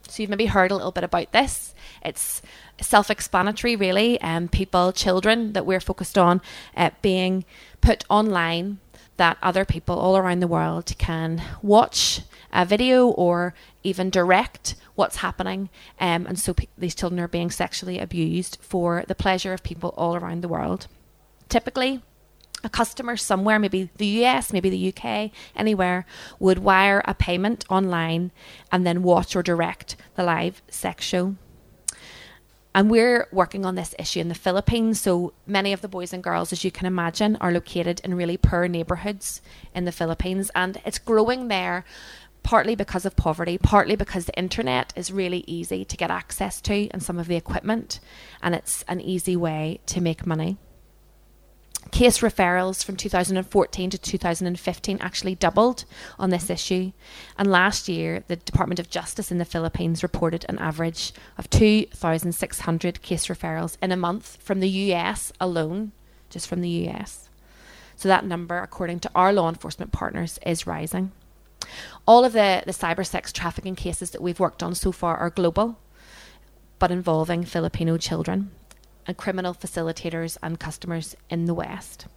[0.08, 1.74] So you've maybe heard a little bit about this.
[2.04, 2.42] It's
[2.82, 4.20] self-explanatory, really.
[4.22, 6.42] Um, people, children that we're focused on
[6.76, 7.46] uh, being
[7.80, 8.80] put online
[9.18, 15.18] that other people all around the world can watch a video or even direct what's
[15.18, 15.70] happening.
[16.00, 20.16] Um, and so these children are being sexually abused for the pleasure of people all
[20.16, 20.88] around the world.
[21.50, 22.02] Typically,
[22.64, 26.06] a customer somewhere, maybe the US, maybe the UK, anywhere,
[26.40, 28.32] would wire a payment online
[28.72, 31.36] and then watch or direct the live sex show.
[32.74, 35.02] And we're working on this issue in the Philippines.
[35.02, 38.38] So many of the boys and girls, as you can imagine, are located in really
[38.38, 39.42] poor neighbourhoods
[39.76, 40.50] in the Philippines.
[40.56, 41.84] And it's growing there
[42.44, 46.90] partly because of poverty, partly because the internet is really easy to get access to
[46.90, 48.00] and some of the equipment.
[48.42, 50.58] And it's an easy way to make money.
[51.92, 55.84] Case referrals from 2014 to 2015 actually doubled
[56.18, 56.92] on this issue.
[57.38, 63.02] And last year, the Department of Justice in the Philippines reported an average of 2,600
[63.02, 65.92] case referrals in a month from the US alone,
[66.30, 67.30] just from the US.
[67.96, 71.12] So that number, according to our law enforcement partners, is rising.
[72.08, 75.30] All of the, the cyber sex trafficking cases that we've worked on so far are
[75.30, 75.78] global,
[76.80, 78.52] but involving Filipino children
[79.08, 82.08] and criminal facilitators and customers in the West.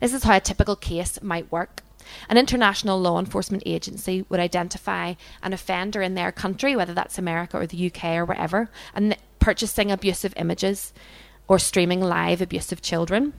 [0.00, 1.82] This is how a typical case might work.
[2.28, 7.58] An international law enforcement agency would identify an offender in their country, whether that's America
[7.58, 10.92] or the UK or wherever, and purchasing abusive images
[11.48, 13.32] or streaming live abusive children.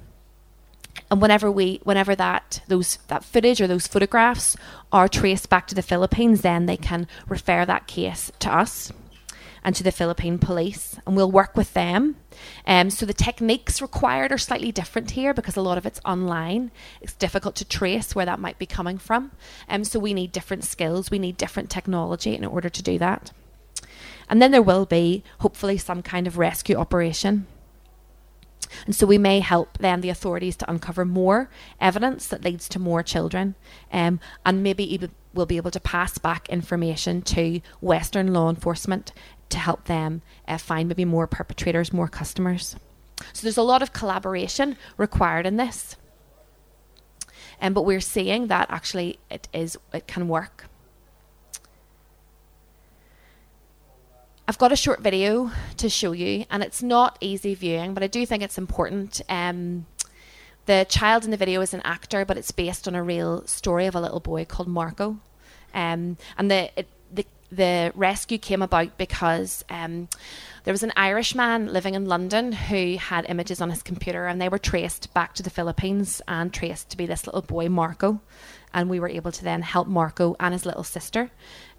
[1.09, 4.55] And whenever we, whenever that those that footage or those photographs
[4.91, 8.91] are traced back to the Philippines, then they can refer that case to us
[9.63, 12.15] and to the Philippine police, and we'll work with them.
[12.65, 16.71] Um, so the techniques required are slightly different here because a lot of it's online.
[17.01, 19.31] It's difficult to trace where that might be coming from.
[19.67, 23.31] Um, so we need different skills, we need different technology in order to do that.
[24.29, 27.45] And then there will be, hopefully, some kind of rescue operation.
[28.85, 31.49] And so we may help then the authorities to uncover more
[31.79, 33.55] evidence that leads to more children,
[33.91, 39.13] um, and maybe even we'll be able to pass back information to Western law enforcement
[39.49, 42.75] to help them uh, find maybe more perpetrators, more customers.
[43.33, 45.95] So there's a lot of collaboration required in this.
[47.61, 50.65] Um, but we're seeing that actually it is it can work.
[54.47, 58.07] I've got a short video to show you, and it's not easy viewing, but I
[58.07, 59.21] do think it's important.
[59.27, 59.85] Um,
[60.67, 63.87] the child in the video is an actor, but it's based on a real story
[63.87, 65.17] of a little boy called Marco.
[65.73, 66.87] Um, and the it,
[67.51, 70.09] the rescue came about because um,
[70.63, 74.41] there was an Irish man living in London who had images on his computer, and
[74.41, 78.21] they were traced back to the Philippines and traced to be this little boy, Marco.
[78.73, 81.31] And we were able to then help Marco and his little sister.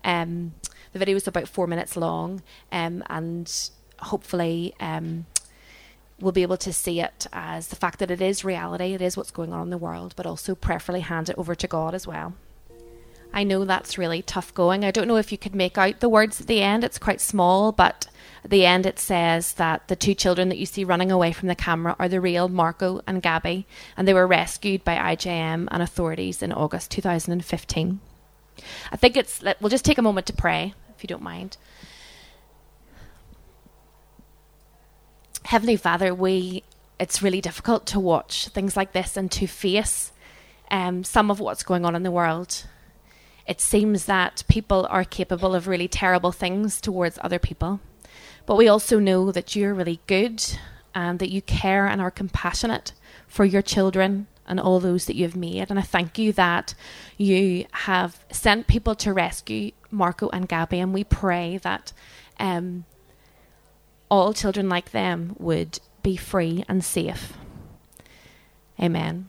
[0.05, 0.55] Um,
[0.93, 3.71] the video is about four minutes long, um, and
[4.01, 5.27] hopefully, um,
[6.21, 9.17] we'll be able to see it as the fact that it is reality, it is
[9.17, 12.07] what's going on in the world, but also prayerfully hand it over to God as
[12.07, 12.35] well.
[13.33, 14.85] I know that's really tough going.
[14.85, 16.83] I don't know if you could make out the words at the end.
[16.83, 18.09] It's quite small, but
[18.43, 21.49] at the end it says that the two children that you see running away from
[21.49, 25.83] the camera are the real Marco and Gabby, and they were rescued by IJM and
[25.83, 28.01] authorities in August 2015.
[28.93, 31.57] I think it's, we'll just take a moment to pray, if you don't mind.
[35.45, 36.63] Heavenly Father, we,
[37.01, 40.13] it's really difficult to watch things like this and to face
[40.71, 42.67] um, some of what's going on in the world
[43.49, 47.81] it seems that people are capable of really terrible things towards other people.
[48.45, 50.45] But we also know that you're really good
[50.95, 52.93] and that you care and are compassionate
[53.27, 55.71] for your children and all those that you've made.
[55.71, 56.75] And I thank you that
[57.17, 60.81] you have sent people to rescue Marco and Gabby.
[60.81, 61.93] And we pray that
[62.41, 62.85] um,
[64.11, 67.35] all children like them would be free and safe.
[68.81, 69.29] Amen.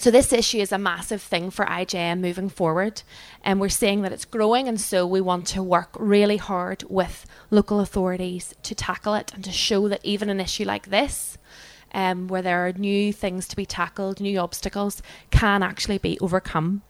[0.00, 3.02] So this issue is a massive thing for IJM moving forward,
[3.44, 7.26] and we're seeing that it's growing, and so we want to work really hard with
[7.50, 11.36] local authorities to tackle it and to show that even an issue like this,
[11.92, 16.82] um, where there are new things to be tackled, new obstacles, can actually be overcome.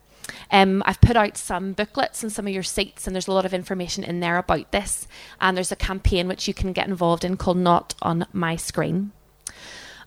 [0.50, 3.44] Um, I've put out some booklets and some of your seats, and there's a lot
[3.44, 5.08] of information in there about this.
[5.40, 9.12] And there's a campaign which you can get involved in called Not on My Screen.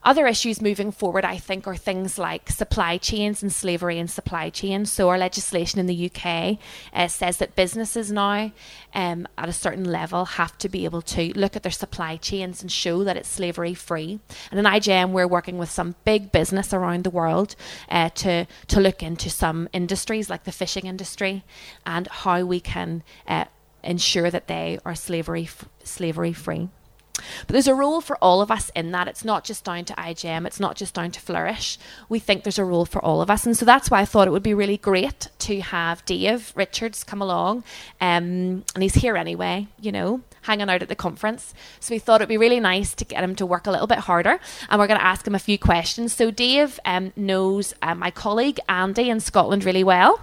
[0.04, 4.50] Other issues moving forward, I think, are things like supply chains and slavery in supply
[4.50, 4.92] chains.
[4.92, 6.58] So, our legislation in the UK
[6.92, 8.52] uh, says that businesses now,
[8.94, 12.60] um, at a certain level, have to be able to look at their supply chains
[12.60, 14.20] and show that it's slavery free.
[14.50, 17.56] And in IJM, we're working with some big business around the world
[17.88, 21.44] uh, to to look into some industries like the fishing industry
[21.86, 23.46] and how we can uh,
[23.82, 26.68] ensure that they are slavery f- slavery free.
[27.14, 29.08] But there's a role for all of us in that.
[29.08, 31.78] It's not just down to IJM, it's not just down to Flourish.
[32.08, 33.46] We think there's a role for all of us.
[33.46, 37.04] And so that's why I thought it would be really great to have Dave Richards
[37.04, 37.64] come along.
[38.00, 41.54] Um, and he's here anyway, you know, hanging out at the conference.
[41.80, 43.98] So we thought it'd be really nice to get him to work a little bit
[43.98, 44.38] harder.
[44.68, 46.12] And we're going to ask him a few questions.
[46.12, 50.20] So Dave um, knows uh, my colleague Andy in Scotland really well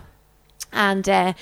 [0.72, 1.34] and uh,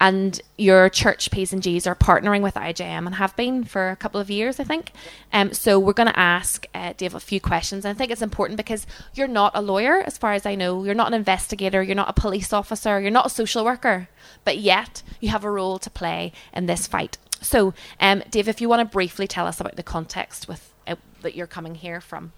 [0.00, 3.96] and your church P's and G's are partnering with IJM and have been for a
[3.96, 4.92] couple of years, I think.
[5.32, 8.22] Um, so we're going to ask uh, Dave a few questions, and I think it's
[8.22, 10.84] important because you're not a lawyer, as far as I know.
[10.84, 11.82] You're not an investigator.
[11.82, 13.00] You're not a police officer.
[13.00, 14.08] You're not a social worker,
[14.44, 17.18] but yet you have a role to play in this fight.
[17.40, 20.96] So, um, Dave, if you want to briefly tell us about the context with uh,
[21.22, 22.32] that you're coming here from.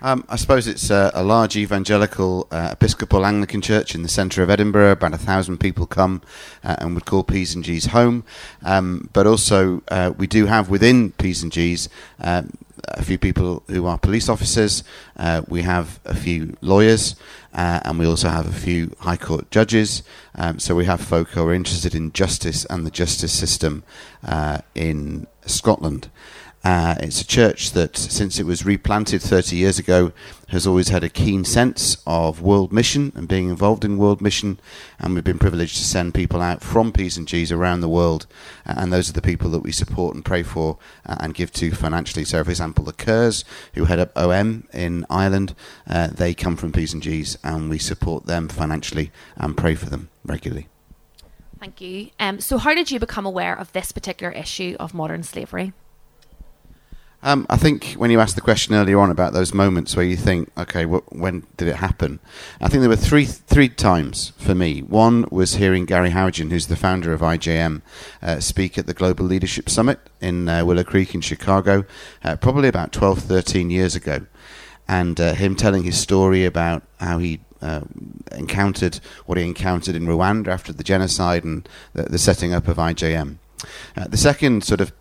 [0.00, 4.44] Um, I suppose it's a, a large evangelical uh, Episcopal Anglican church in the centre
[4.44, 4.92] of Edinburgh.
[4.92, 6.22] About a thousand people come
[6.62, 8.22] uh, and would call P's and G's home.
[8.62, 11.88] Um, but also, uh, we do have within P's and G's
[12.20, 12.52] um,
[12.84, 14.84] a few people who are police officers.
[15.16, 17.16] Uh, we have a few lawyers,
[17.52, 20.04] uh, and we also have a few High Court judges.
[20.36, 23.82] Um, so we have folk who are interested in justice and the justice system
[24.22, 26.08] uh, in Scotland.
[26.64, 30.12] Uh, it's a church that, since it was replanted 30 years ago,
[30.48, 34.58] has always had a keen sense of world mission and being involved in world mission.
[34.98, 38.26] And we've been privileged to send people out from P's and G's around the world.
[38.66, 41.52] Uh, and those are the people that we support and pray for uh, and give
[41.52, 42.24] to financially.
[42.24, 43.44] So, for example, the Kerrs,
[43.74, 45.54] who head up OM in Ireland,
[45.88, 49.86] uh, they come from P's and G's, and we support them financially and pray for
[49.86, 50.68] them regularly.
[51.60, 52.10] Thank you.
[52.18, 55.72] Um, so, how did you become aware of this particular issue of modern slavery?
[57.20, 60.16] Um, I think when you asked the question earlier on about those moments where you
[60.16, 62.20] think, okay, wh- when did it happen?
[62.60, 64.82] I think there were three three times for me.
[64.82, 67.82] One was hearing Gary Haugen, who's the founder of IJM,
[68.22, 71.84] uh, speak at the Global Leadership Summit in uh, Willow Creek in Chicago,
[72.22, 74.24] uh, probably about 12, 13 years ago,
[74.86, 77.80] and uh, him telling his story about how he uh,
[78.30, 82.76] encountered what he encountered in Rwanda after the genocide and the, the setting up of
[82.76, 83.38] IJM.
[83.96, 84.92] Uh, the second sort of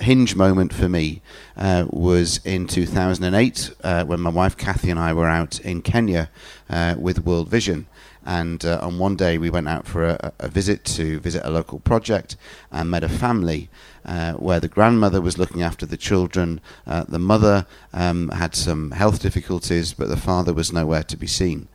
[0.00, 1.22] hinge moment for me
[1.56, 6.30] uh, was in 2008 uh, when my wife Kathy and I were out in Kenya
[6.68, 7.86] uh, with World Vision.
[8.26, 11.50] And uh, on one day, we went out for a, a, visit to visit a
[11.50, 12.36] local project
[12.72, 13.68] and met a family
[14.06, 16.60] uh, where the grandmother was looking after the children.
[16.86, 21.26] Uh, the mother um, had some health difficulties, but the father was nowhere to be
[21.26, 21.68] seen.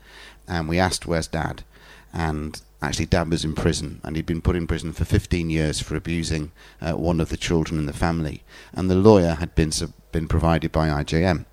[0.48, 1.64] And we asked, Where's dad?
[2.12, 5.82] And actually dad was in prison and he'd been put in prison for 15 years
[5.82, 6.52] for abusing
[6.82, 8.44] uh, one of the children in the family.
[8.74, 11.46] And the lawyer had been sub- been provided by IJM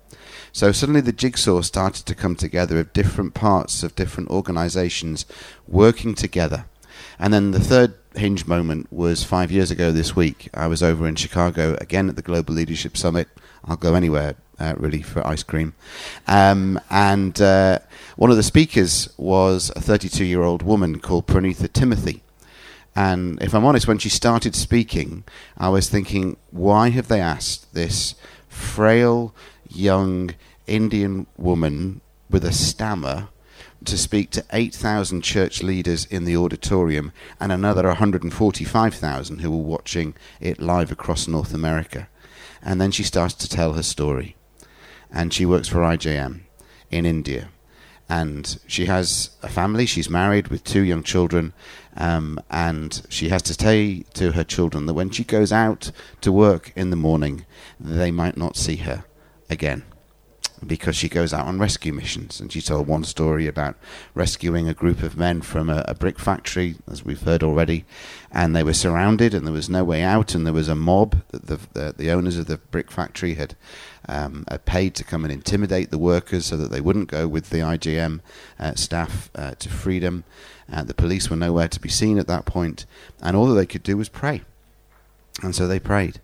[0.51, 5.25] so suddenly the jigsaw started to come together of different parts of different organizations
[5.67, 6.65] working together.
[7.19, 10.49] And then the third hinge moment was 5 years ago this week.
[10.53, 13.27] I was over in Chicago again at the Global Leadership Summit.
[13.65, 15.75] I'll go anywhere uh, really for ice cream.
[16.25, 17.79] Um, and uh,
[18.17, 22.23] one of the speakers was a 32 year old woman called Pranitha Timothy.
[22.95, 25.23] And if I'm honest, when she started speaking,
[25.55, 28.15] I was thinking, why have they asked this
[28.49, 29.35] frail,
[29.69, 30.31] young
[30.65, 33.29] Indian woman with a stammer
[33.85, 40.15] to speak to 8,000 church leaders in the auditorium and another 145,000 who were watching
[40.41, 42.09] it live across North America?
[42.63, 44.35] And then she starts to tell her story
[45.11, 46.41] and she works for IJM
[46.89, 47.49] in India.
[48.09, 49.85] And she has a family.
[49.85, 51.53] She's married with two young children,
[51.97, 55.91] um, and she has to say to her children that when she goes out
[56.21, 57.45] to work in the morning,
[57.79, 59.03] they might not see her
[59.49, 59.83] again
[60.65, 62.39] because she goes out on rescue missions.
[62.39, 63.75] And she told one story about
[64.13, 67.85] rescuing a group of men from a, a, brick factory, as we've heard already,
[68.31, 71.21] and they were surrounded, and there was no way out, and there was a mob
[71.29, 73.55] that the the, the owners of the brick factory had
[74.07, 77.49] um, are paid to come and intimidate the workers so that they wouldn't go with
[77.49, 78.21] the IJM
[78.59, 80.23] uh, staff uh, to freedom.
[80.71, 82.85] Uh, the police were nowhere to be seen at that point,
[83.21, 84.41] and all that they could do was pray.
[85.43, 86.19] And so they prayed.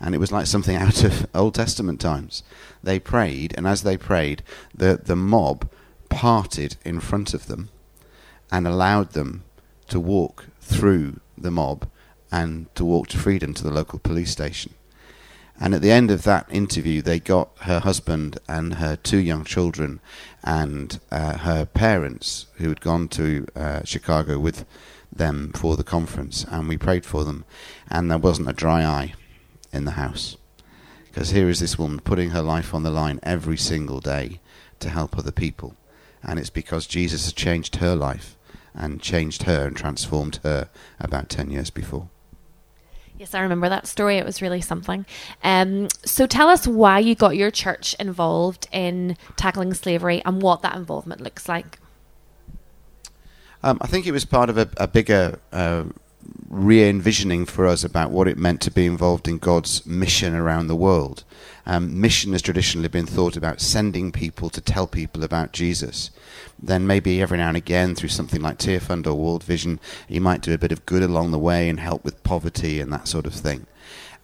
[0.00, 2.42] And it was like something out of Old Testament times.
[2.82, 4.42] They prayed, and as they prayed,
[4.74, 5.68] the, the mob
[6.08, 7.68] parted in front of them
[8.50, 9.44] and allowed them
[9.88, 11.86] to walk through the mob
[12.32, 14.74] and to walk to freedom to the local police station.
[15.62, 19.44] And at the end of that interview, they got her husband and her two young
[19.44, 20.00] children
[20.42, 24.64] and uh, her parents, who had gone to uh, Chicago with
[25.12, 27.44] them for the conference, and we prayed for them.
[27.90, 29.12] And there wasn't a dry eye
[29.72, 30.36] in the house.
[31.06, 34.40] Because here is this woman putting her life on the line every single day
[34.78, 35.74] to help other people.
[36.22, 38.36] And it's because Jesus has changed her life
[38.74, 40.68] and changed her and transformed her
[41.00, 42.08] about 10 years before.
[43.18, 44.16] Yes, I remember that story.
[44.16, 45.04] It was really something.
[45.44, 50.62] Um, so tell us why you got your church involved in tackling slavery and what
[50.62, 51.78] that involvement looks like.
[53.62, 55.84] Um, I think it was part of a, a bigger uh,
[56.48, 60.66] re envisioning for us about what it meant to be involved in God's mission around
[60.66, 61.24] the world.
[61.64, 66.10] Um, mission has traditionally been thought about sending people to tell people about Jesus.
[66.58, 70.42] Then maybe every now and again, through something like Tearfund or World Vision, you might
[70.42, 73.26] do a bit of good along the way and help with poverty and that sort
[73.26, 73.66] of thing.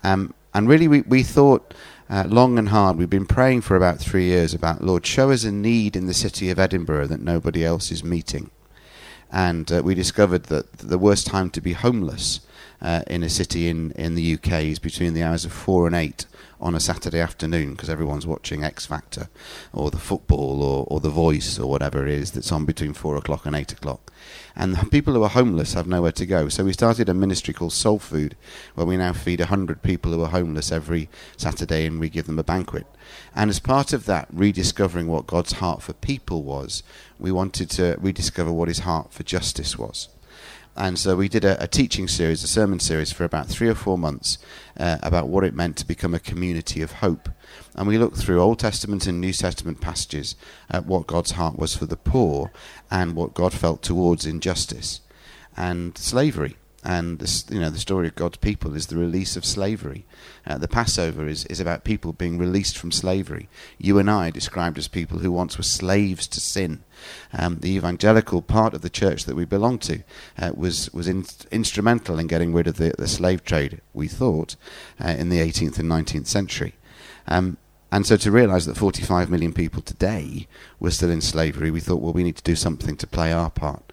[0.02, 1.74] Um, and really, we, we thought
[2.10, 2.96] uh, long and hard.
[2.96, 6.14] We've been praying for about three years about, Lord, show us a need in the
[6.14, 8.50] city of Edinburgh that nobody else is meeting
[9.32, 12.40] and uh, we discovered that the worst time to be homeless
[12.80, 15.96] uh, in a city in, in the UK is between the hours of four and
[15.96, 16.26] eight
[16.60, 19.28] on a Saturday afternoon because everyone's watching X Factor
[19.72, 23.16] or the football or, or The Voice or whatever it is that's on between four
[23.16, 24.12] o'clock and eight o'clock.
[24.54, 26.48] And the people who are homeless have nowhere to go.
[26.48, 28.36] So we started a ministry called Soul Food
[28.74, 32.38] where we now feed 100 people who are homeless every Saturday and we give them
[32.38, 32.86] a banquet.
[33.34, 36.82] And as part of that, rediscovering what God's heart for people was,
[37.18, 40.08] we wanted to rediscover what his heart for justice was.
[40.76, 43.74] And so we did a, a teaching series, a sermon series for about three or
[43.74, 44.36] four months
[44.78, 47.30] uh, about what it meant to become a community of hope.
[47.74, 50.36] And we looked through Old Testament and New Testament passages
[50.68, 52.52] at what God's heart was for the poor
[52.90, 55.00] and what God felt towards injustice
[55.56, 56.56] and slavery
[56.86, 60.06] and this, you know the story of God's people is the release of slavery.
[60.46, 63.48] Uh, the Passover is, is about people being released from slavery.
[63.76, 66.84] You and I described as people who once were slaves to sin.
[67.32, 70.04] Um, the evangelical part of the church that we belong to
[70.38, 73.80] uh, was was in, instrumental in getting rid of the, the slave trade.
[73.92, 74.54] We thought
[75.04, 76.74] uh, in the 18th and 19th century.
[77.26, 77.56] Um,
[77.90, 80.46] and so to realise that 45 million people today
[80.78, 83.50] were still in slavery, we thought, well, we need to do something to play our
[83.50, 83.85] part.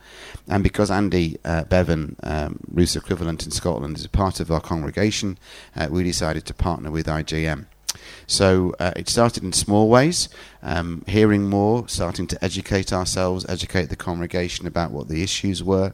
[0.47, 4.61] And because Andy uh, Bevan, um, Ruth's equivalent in Scotland, is a part of our
[4.61, 5.38] congregation,
[5.76, 7.66] uh, we decided to partner with IJM.
[8.28, 10.30] So uh, it started in small ways,
[10.61, 15.93] um, hearing more, starting to educate ourselves, educate the congregation about what the issues were.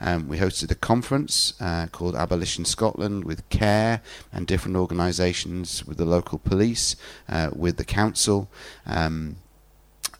[0.00, 4.00] Um, we hosted a conference uh, called Abolition Scotland with CARE
[4.32, 6.96] and different organisations, with the local police,
[7.28, 8.50] uh, with the council.
[8.84, 9.36] Um,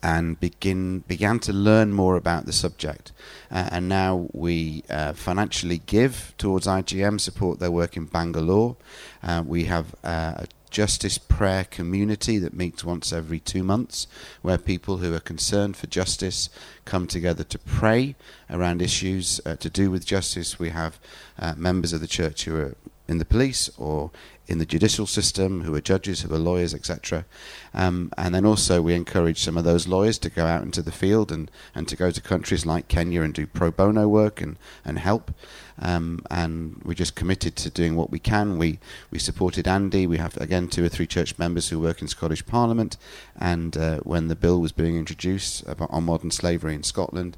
[0.02, 3.12] and begin began to learn more about the subject.
[3.50, 8.76] Uh, and now we uh, financially give towards IJM, support their work in Bangalore.
[9.22, 14.06] Uh, we have uh, a justice prayer community that meets once every two months,
[14.40, 16.48] where people who are concerned for justice
[16.84, 18.16] come together to pray
[18.50, 20.58] around issues uh, to do with justice.
[20.58, 20.98] We have
[21.38, 22.74] uh, members of the church who are
[23.08, 24.10] in the police or
[24.48, 27.24] in the judicial system, who are judges, who are lawyers, etc.
[27.72, 30.92] Um, and then also we encourage some of those lawyers to go out into the
[30.92, 34.58] field and, and to go to countries like Kenya and do pro bono work and,
[34.84, 35.32] and help.
[35.78, 38.58] Um, and we're just committed to doing what we can.
[38.58, 38.78] We
[39.10, 40.06] we supported Andy.
[40.06, 42.96] We have again two or three church members who work in Scottish Parliament.
[43.38, 47.36] And uh, when the bill was being introduced on modern slavery in Scotland,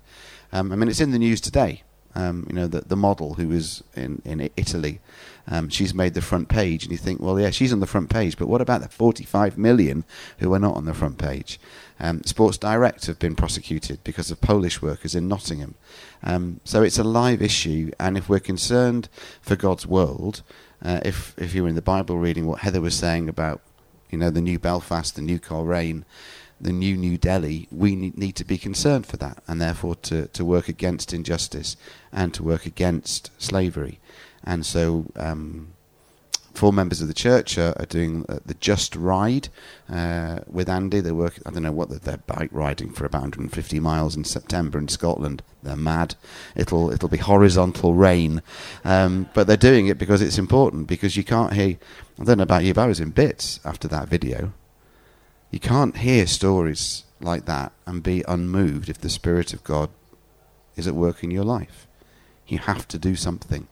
[0.53, 1.83] um, I mean it's in the news today.
[2.15, 5.01] Um, you know, the, the model who is in, in Italy,
[5.49, 6.85] um, she's made the front page.
[6.85, 9.59] And you think, well, yeah, she's on the front page, but what about the 45
[9.59, 10.05] million
[10.39, 11.59] who are not on the front page?
[12.01, 15.75] Um, Sports Direct have been prosecuted because of Polish workers in Nottingham.
[16.23, 19.09] Um, so it's a live issue, and if we're concerned
[19.41, 20.43] for God's world,
[20.83, 23.61] uh, if, if you're in the Bible reading what Heather was saying about,
[24.11, 26.05] you know, the new Belfast, the new Coleraine,
[26.61, 30.45] the new New Delhi, we need to be concerned for that and therefore to, to
[30.45, 31.77] work against injustice
[32.13, 34.01] and to work against slavery.
[34.45, 35.75] And so, um,
[36.55, 39.49] four members of the church are, are doing uh, the Just Ride
[39.89, 41.01] uh, with Andy.
[41.01, 44.79] They work, I don't know what, they're bike riding for about 150 miles in September
[44.79, 45.43] in Scotland.
[45.63, 46.15] They're mad.
[46.55, 48.43] It'll, it'll be horizontal rain.
[48.85, 51.77] Um, but they're doing it because it's important, because you can't hear,
[52.21, 54.53] I don't know about you, but I was in bits after that video.
[55.55, 59.89] You can't hear stories like that and be unmoved if the Spirit of God
[60.75, 61.87] is at work in your life.
[62.49, 63.69] You have to do something,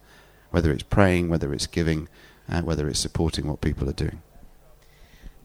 [0.52, 2.08] whether it's praying, whether it's giving,
[2.48, 4.22] uh, whether it's supporting what people are doing.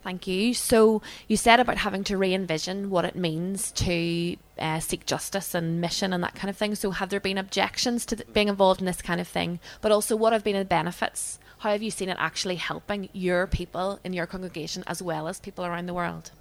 [0.04, 0.54] Thank you.
[0.54, 5.82] So you said about having to re-envision what it means to uh, seek justice and
[5.82, 6.76] mission and that kind of thing.
[6.76, 9.60] So have there been objections to th- being involved in this kind of thing?
[9.82, 13.48] But also, what have been the benefits how have you seen it actually helping your
[13.48, 16.32] people in your congregation as well as people around the world?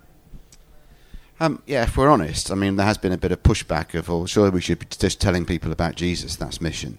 [1.39, 4.09] Um, yeah, if we're honest, I mean, there has been a bit of pushback of,
[4.09, 6.99] oh, surely we should be just telling people about Jesus, that's mission.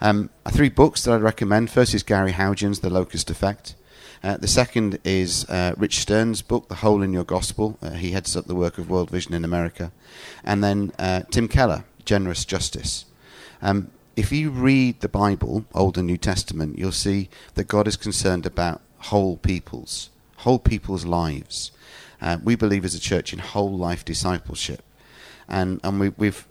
[0.00, 1.70] Um, three books that I'd recommend.
[1.70, 3.74] First is Gary Haugen's The Locust Effect.
[4.22, 7.78] Uh, the second is uh, Rich Stearns' book, The Hole in Your Gospel.
[7.82, 9.92] Uh, he heads up the work of World Vision in America.
[10.44, 13.04] And then uh, Tim Keller, Generous Justice.
[13.60, 17.96] Um, if you read the Bible, Old and New Testament, you'll see that God is
[17.96, 21.70] concerned about whole peoples, whole people's lives.
[22.20, 24.82] Uh, we believe as a church in whole life discipleship,
[25.48, 26.48] and and we, we've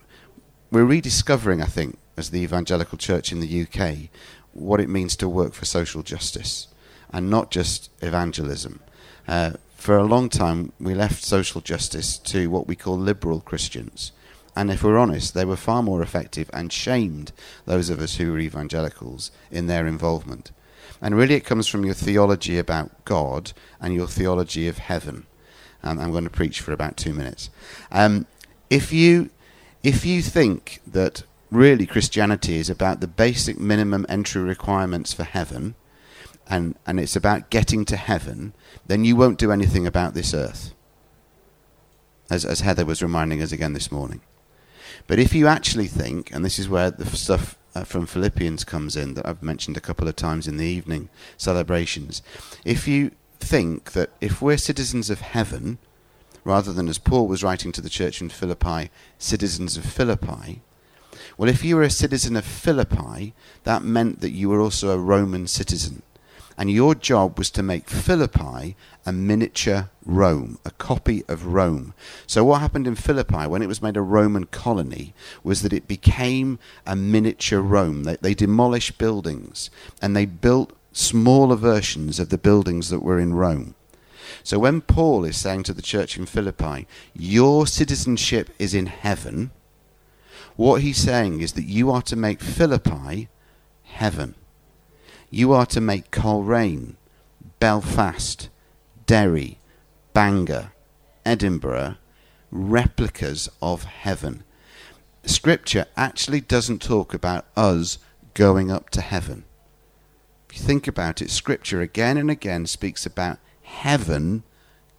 [0.71, 4.09] we're rediscovering, I think, as the evangelical church in the UK,
[4.53, 6.69] what it means to work for social justice,
[7.11, 8.79] and not just evangelism.
[9.27, 14.13] Uh, for a long time, we left social justice to what we call liberal Christians.
[14.57, 17.31] And if we're honest, they were far more effective and shamed
[17.65, 20.51] those of us who were evangelicals in their involvement.
[20.99, 25.27] And really, it comes from your theology about God and your theology of heaven.
[25.83, 27.51] Um, I'm going to preach for about two minutes.
[27.91, 28.25] Um,
[28.67, 29.29] if you
[29.83, 35.75] if you think that really Christianity is about the basic minimum entry requirements for heaven,
[36.49, 38.55] and, and it's about getting to heaven,
[38.87, 40.73] then you won't do anything about this earth.
[42.27, 44.21] As, as Heather was reminding us again this morning.
[45.07, 48.95] But if you actually think, and this is where the stuff uh, from Philippians comes
[48.95, 52.21] in that I've mentioned a couple of times in the evening celebrations,
[52.65, 55.77] if you think that if we're citizens of heaven,
[56.43, 60.61] rather than as Paul was writing to the church in Philippi, citizens of Philippi,
[61.37, 63.33] well, if you were a citizen of Philippi,
[63.63, 66.01] that meant that you were also a Roman citizen.
[66.57, 71.93] And your job was to make Philippi a miniature Rome, a copy of Rome.
[72.25, 75.87] So, what happened in Philippi when it was made a Roman colony was that it
[75.87, 78.03] became a miniature Rome.
[78.03, 79.69] They, they demolished buildings
[80.01, 83.75] and they built smaller versions of the buildings that were in Rome.
[84.43, 89.51] So, when Paul is saying to the church in Philippi, Your citizenship is in heaven,
[90.55, 93.29] what he's saying is that you are to make Philippi
[93.83, 94.33] heaven.
[95.29, 96.95] You are to make Coleraine,
[97.59, 98.49] Belfast,
[99.05, 99.59] Derry,
[100.13, 100.71] Bangor,
[101.25, 101.97] Edinburgh
[102.51, 104.43] replicas of heaven.
[105.25, 107.99] Scripture actually doesn't talk about us
[108.33, 109.43] going up to heaven.
[110.49, 114.43] If you think about it, Scripture again and again speaks about heaven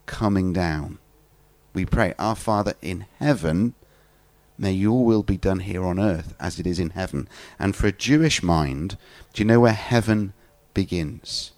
[0.05, 0.99] coming down.
[1.73, 3.75] We pray, Our Father in heaven,
[4.59, 7.29] may your will be done here on earth as it is in heaven.
[7.59, 8.99] And for a Jewish mind,
[9.33, 10.33] do you know where heaven
[10.75, 11.53] begins?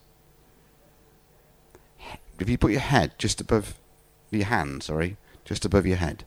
[2.39, 3.75] If you put your head just above
[4.31, 6.25] your hand, sorry, just above your head.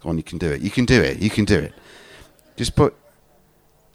[0.00, 0.60] Go on, you can do it.
[0.60, 1.18] You can do it.
[1.18, 1.72] You can do it.
[2.56, 2.94] Just put.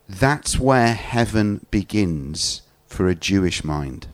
[0.07, 4.07] That's where heaven begins for a Jewish mind.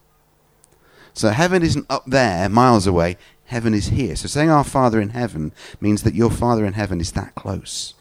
[1.14, 3.18] So heaven isn't up there, miles away.
[3.50, 4.16] Heaven is here.
[4.16, 7.95] So saying our Father in heaven means that your Father in heaven is that close.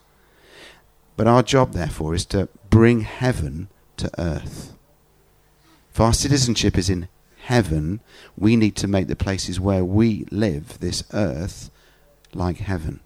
[1.17, 4.75] But our job, therefore, is to bring heaven to earth.
[5.91, 7.09] If our citizenship is in
[7.45, 8.01] heaven,
[8.37, 11.71] we need to make the places where we live, this earth,
[12.35, 13.01] like heaven.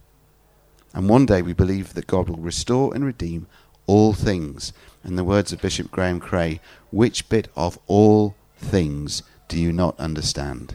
[0.92, 3.46] And one day we believe that God will restore and redeem
[3.86, 4.72] all things.
[5.04, 9.96] In the words of Bishop Graham Cray, which bit of all things do you not
[10.00, 10.74] understand?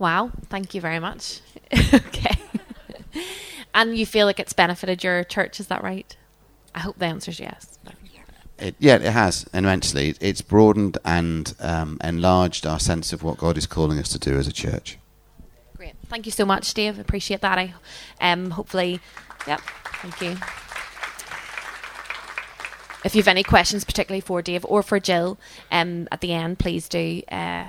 [0.00, 1.40] Wow, thank you very much.
[1.94, 2.40] okay.
[3.74, 6.16] and you feel like it's benefited your church, is that right?
[6.74, 7.78] I hope the answer is yes.
[8.58, 10.14] It, yeah, it has immensely.
[10.18, 14.38] It's broadened and um, enlarged our sense of what God is calling us to do
[14.38, 14.98] as a church.
[15.76, 15.94] Great.
[16.06, 16.98] Thank you so much, Dave.
[16.98, 17.58] Appreciate that.
[17.58, 17.74] I
[18.20, 19.00] um, hopefully,
[19.46, 19.60] yep.
[20.02, 20.30] Thank you.
[23.04, 25.38] If you have any questions, particularly for Dave or for Jill,
[25.70, 27.64] um, at the end, please do uh,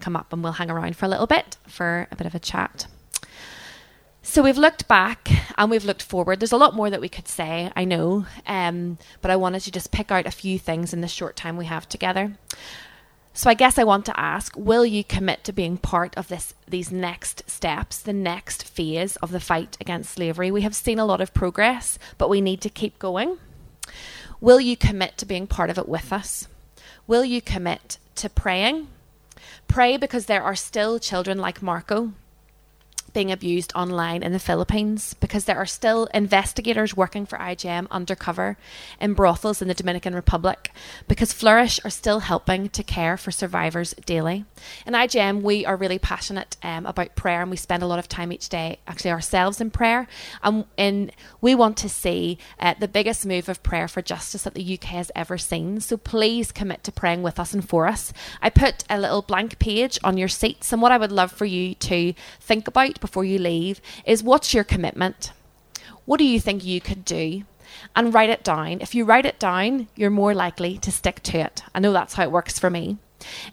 [0.00, 2.38] come up and we'll hang around for a little bit for a bit of a
[2.38, 2.86] chat.
[4.22, 6.40] So we've looked back and we've looked forward.
[6.40, 9.72] There's a lot more that we could say, I know, um, but I wanted to
[9.72, 12.36] just pick out a few things in the short time we have together.
[13.32, 16.54] So I guess I want to ask, will you commit to being part of this
[16.68, 20.50] these next steps, the next phase of the fight against slavery?
[20.50, 23.38] We have seen a lot of progress, but we need to keep going.
[24.40, 26.48] Will you commit to being part of it with us?
[27.06, 28.88] Will you commit to praying?
[29.70, 32.12] Pray because there are still children like Marco
[33.12, 38.56] being abused online in the Philippines because there are still investigators working for IJM undercover
[39.00, 40.72] in brothels in the Dominican Republic
[41.08, 44.44] because Flourish are still helping to care for survivors daily.
[44.86, 48.08] In IJM, we are really passionate um, about prayer and we spend a lot of
[48.08, 50.06] time each day actually ourselves in prayer.
[50.42, 54.54] Um, and we want to see uh, the biggest move of prayer for justice that
[54.54, 55.80] the UK has ever seen.
[55.80, 58.12] So please commit to praying with us and for us.
[58.40, 61.44] I put a little blank page on your seats and what I would love for
[61.44, 65.32] you to think about before you leave is what's your commitment?
[66.04, 67.44] What do you think you could do?
[67.94, 68.80] And write it down.
[68.80, 71.62] If you write it down, you're more likely to stick to it.
[71.74, 72.98] I know that's how it works for me.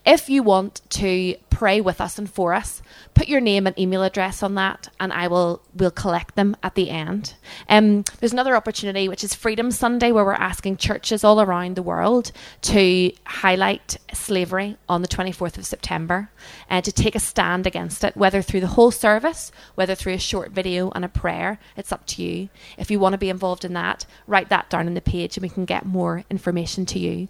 [0.05, 2.84] If you want to pray with us and for us,
[3.15, 6.76] put your name and email address on that, and I will will collect them at
[6.76, 7.34] the end.
[7.68, 11.82] Um, there's another opportunity, which is Freedom Sunday, where we're asking churches all around the
[11.82, 16.30] world to highlight slavery on the 24th of September
[16.70, 20.20] and to take a stand against it, whether through the whole service, whether through a
[20.20, 21.59] short video and a prayer.
[21.76, 22.49] It's up to you.
[22.78, 25.41] If you want to be involved in that, write that down on the page, and
[25.41, 27.28] we can get more information to you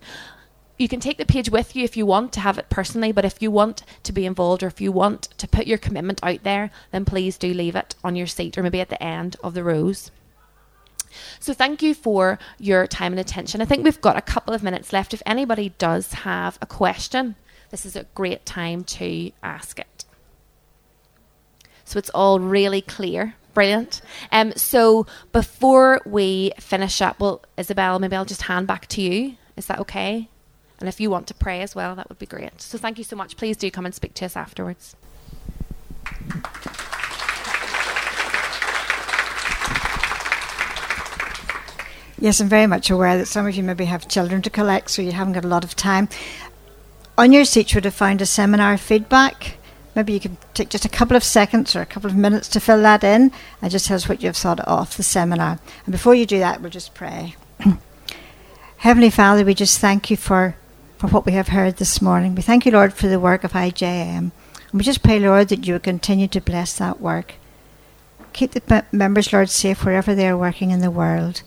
[0.77, 3.25] you can take the page with you if you want to have it personally, but
[3.25, 6.43] if you want to be involved or if you want to put your commitment out
[6.43, 9.53] there, then please do leave it on your seat or maybe at the end of
[9.53, 10.11] the rows.
[11.39, 13.61] So, thank you for your time and attention.
[13.61, 15.13] I think we've got a couple of minutes left.
[15.13, 17.35] If anybody does have a question,
[17.71, 20.05] this is a great time to ask it.
[21.85, 23.35] So, it's all really clear.
[23.53, 24.01] Brilliant.
[24.31, 29.37] Um, so, before we finish up, well, Isabel, maybe I'll just hand back to you.
[29.55, 30.29] Is that okay?
[30.79, 32.61] And if you want to pray as well, that would be great.
[32.61, 33.37] So thank you so much.
[33.37, 34.95] Please do come and speak to us afterwards.
[42.19, 45.03] Yes, I'm very much aware that some of you maybe have children to collect, so
[45.03, 46.09] you haven't got a lot of time.
[47.15, 49.57] On your seat, you would have found a seminar feedback.
[49.95, 52.59] Maybe you could take just a couple of seconds or a couple of minutes to
[52.59, 55.59] fill that in and just tell us what you've thought of the seminar.
[55.85, 57.35] And before you do that, we'll just pray.
[58.77, 60.55] Heavenly Father, we just thank you for
[60.97, 62.35] for what we have heard this morning.
[62.35, 64.17] We thank you, Lord, for the work of IJM.
[64.17, 67.35] And we just pray, Lord, that you would continue to bless that work.
[68.33, 71.43] Keep the members, Lord, safe wherever they are working in the world.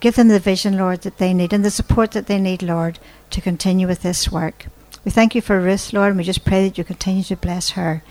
[0.00, 2.98] Give them the vision, Lord, that they need and the support that they need, Lord,
[3.30, 4.66] to continue with this work.
[5.04, 7.70] We thank you for Ruth, Lord, and we just pray that you continue to bless
[7.70, 8.02] her.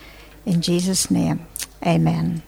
[0.46, 1.48] In Jesus' name,
[1.86, 2.44] amen.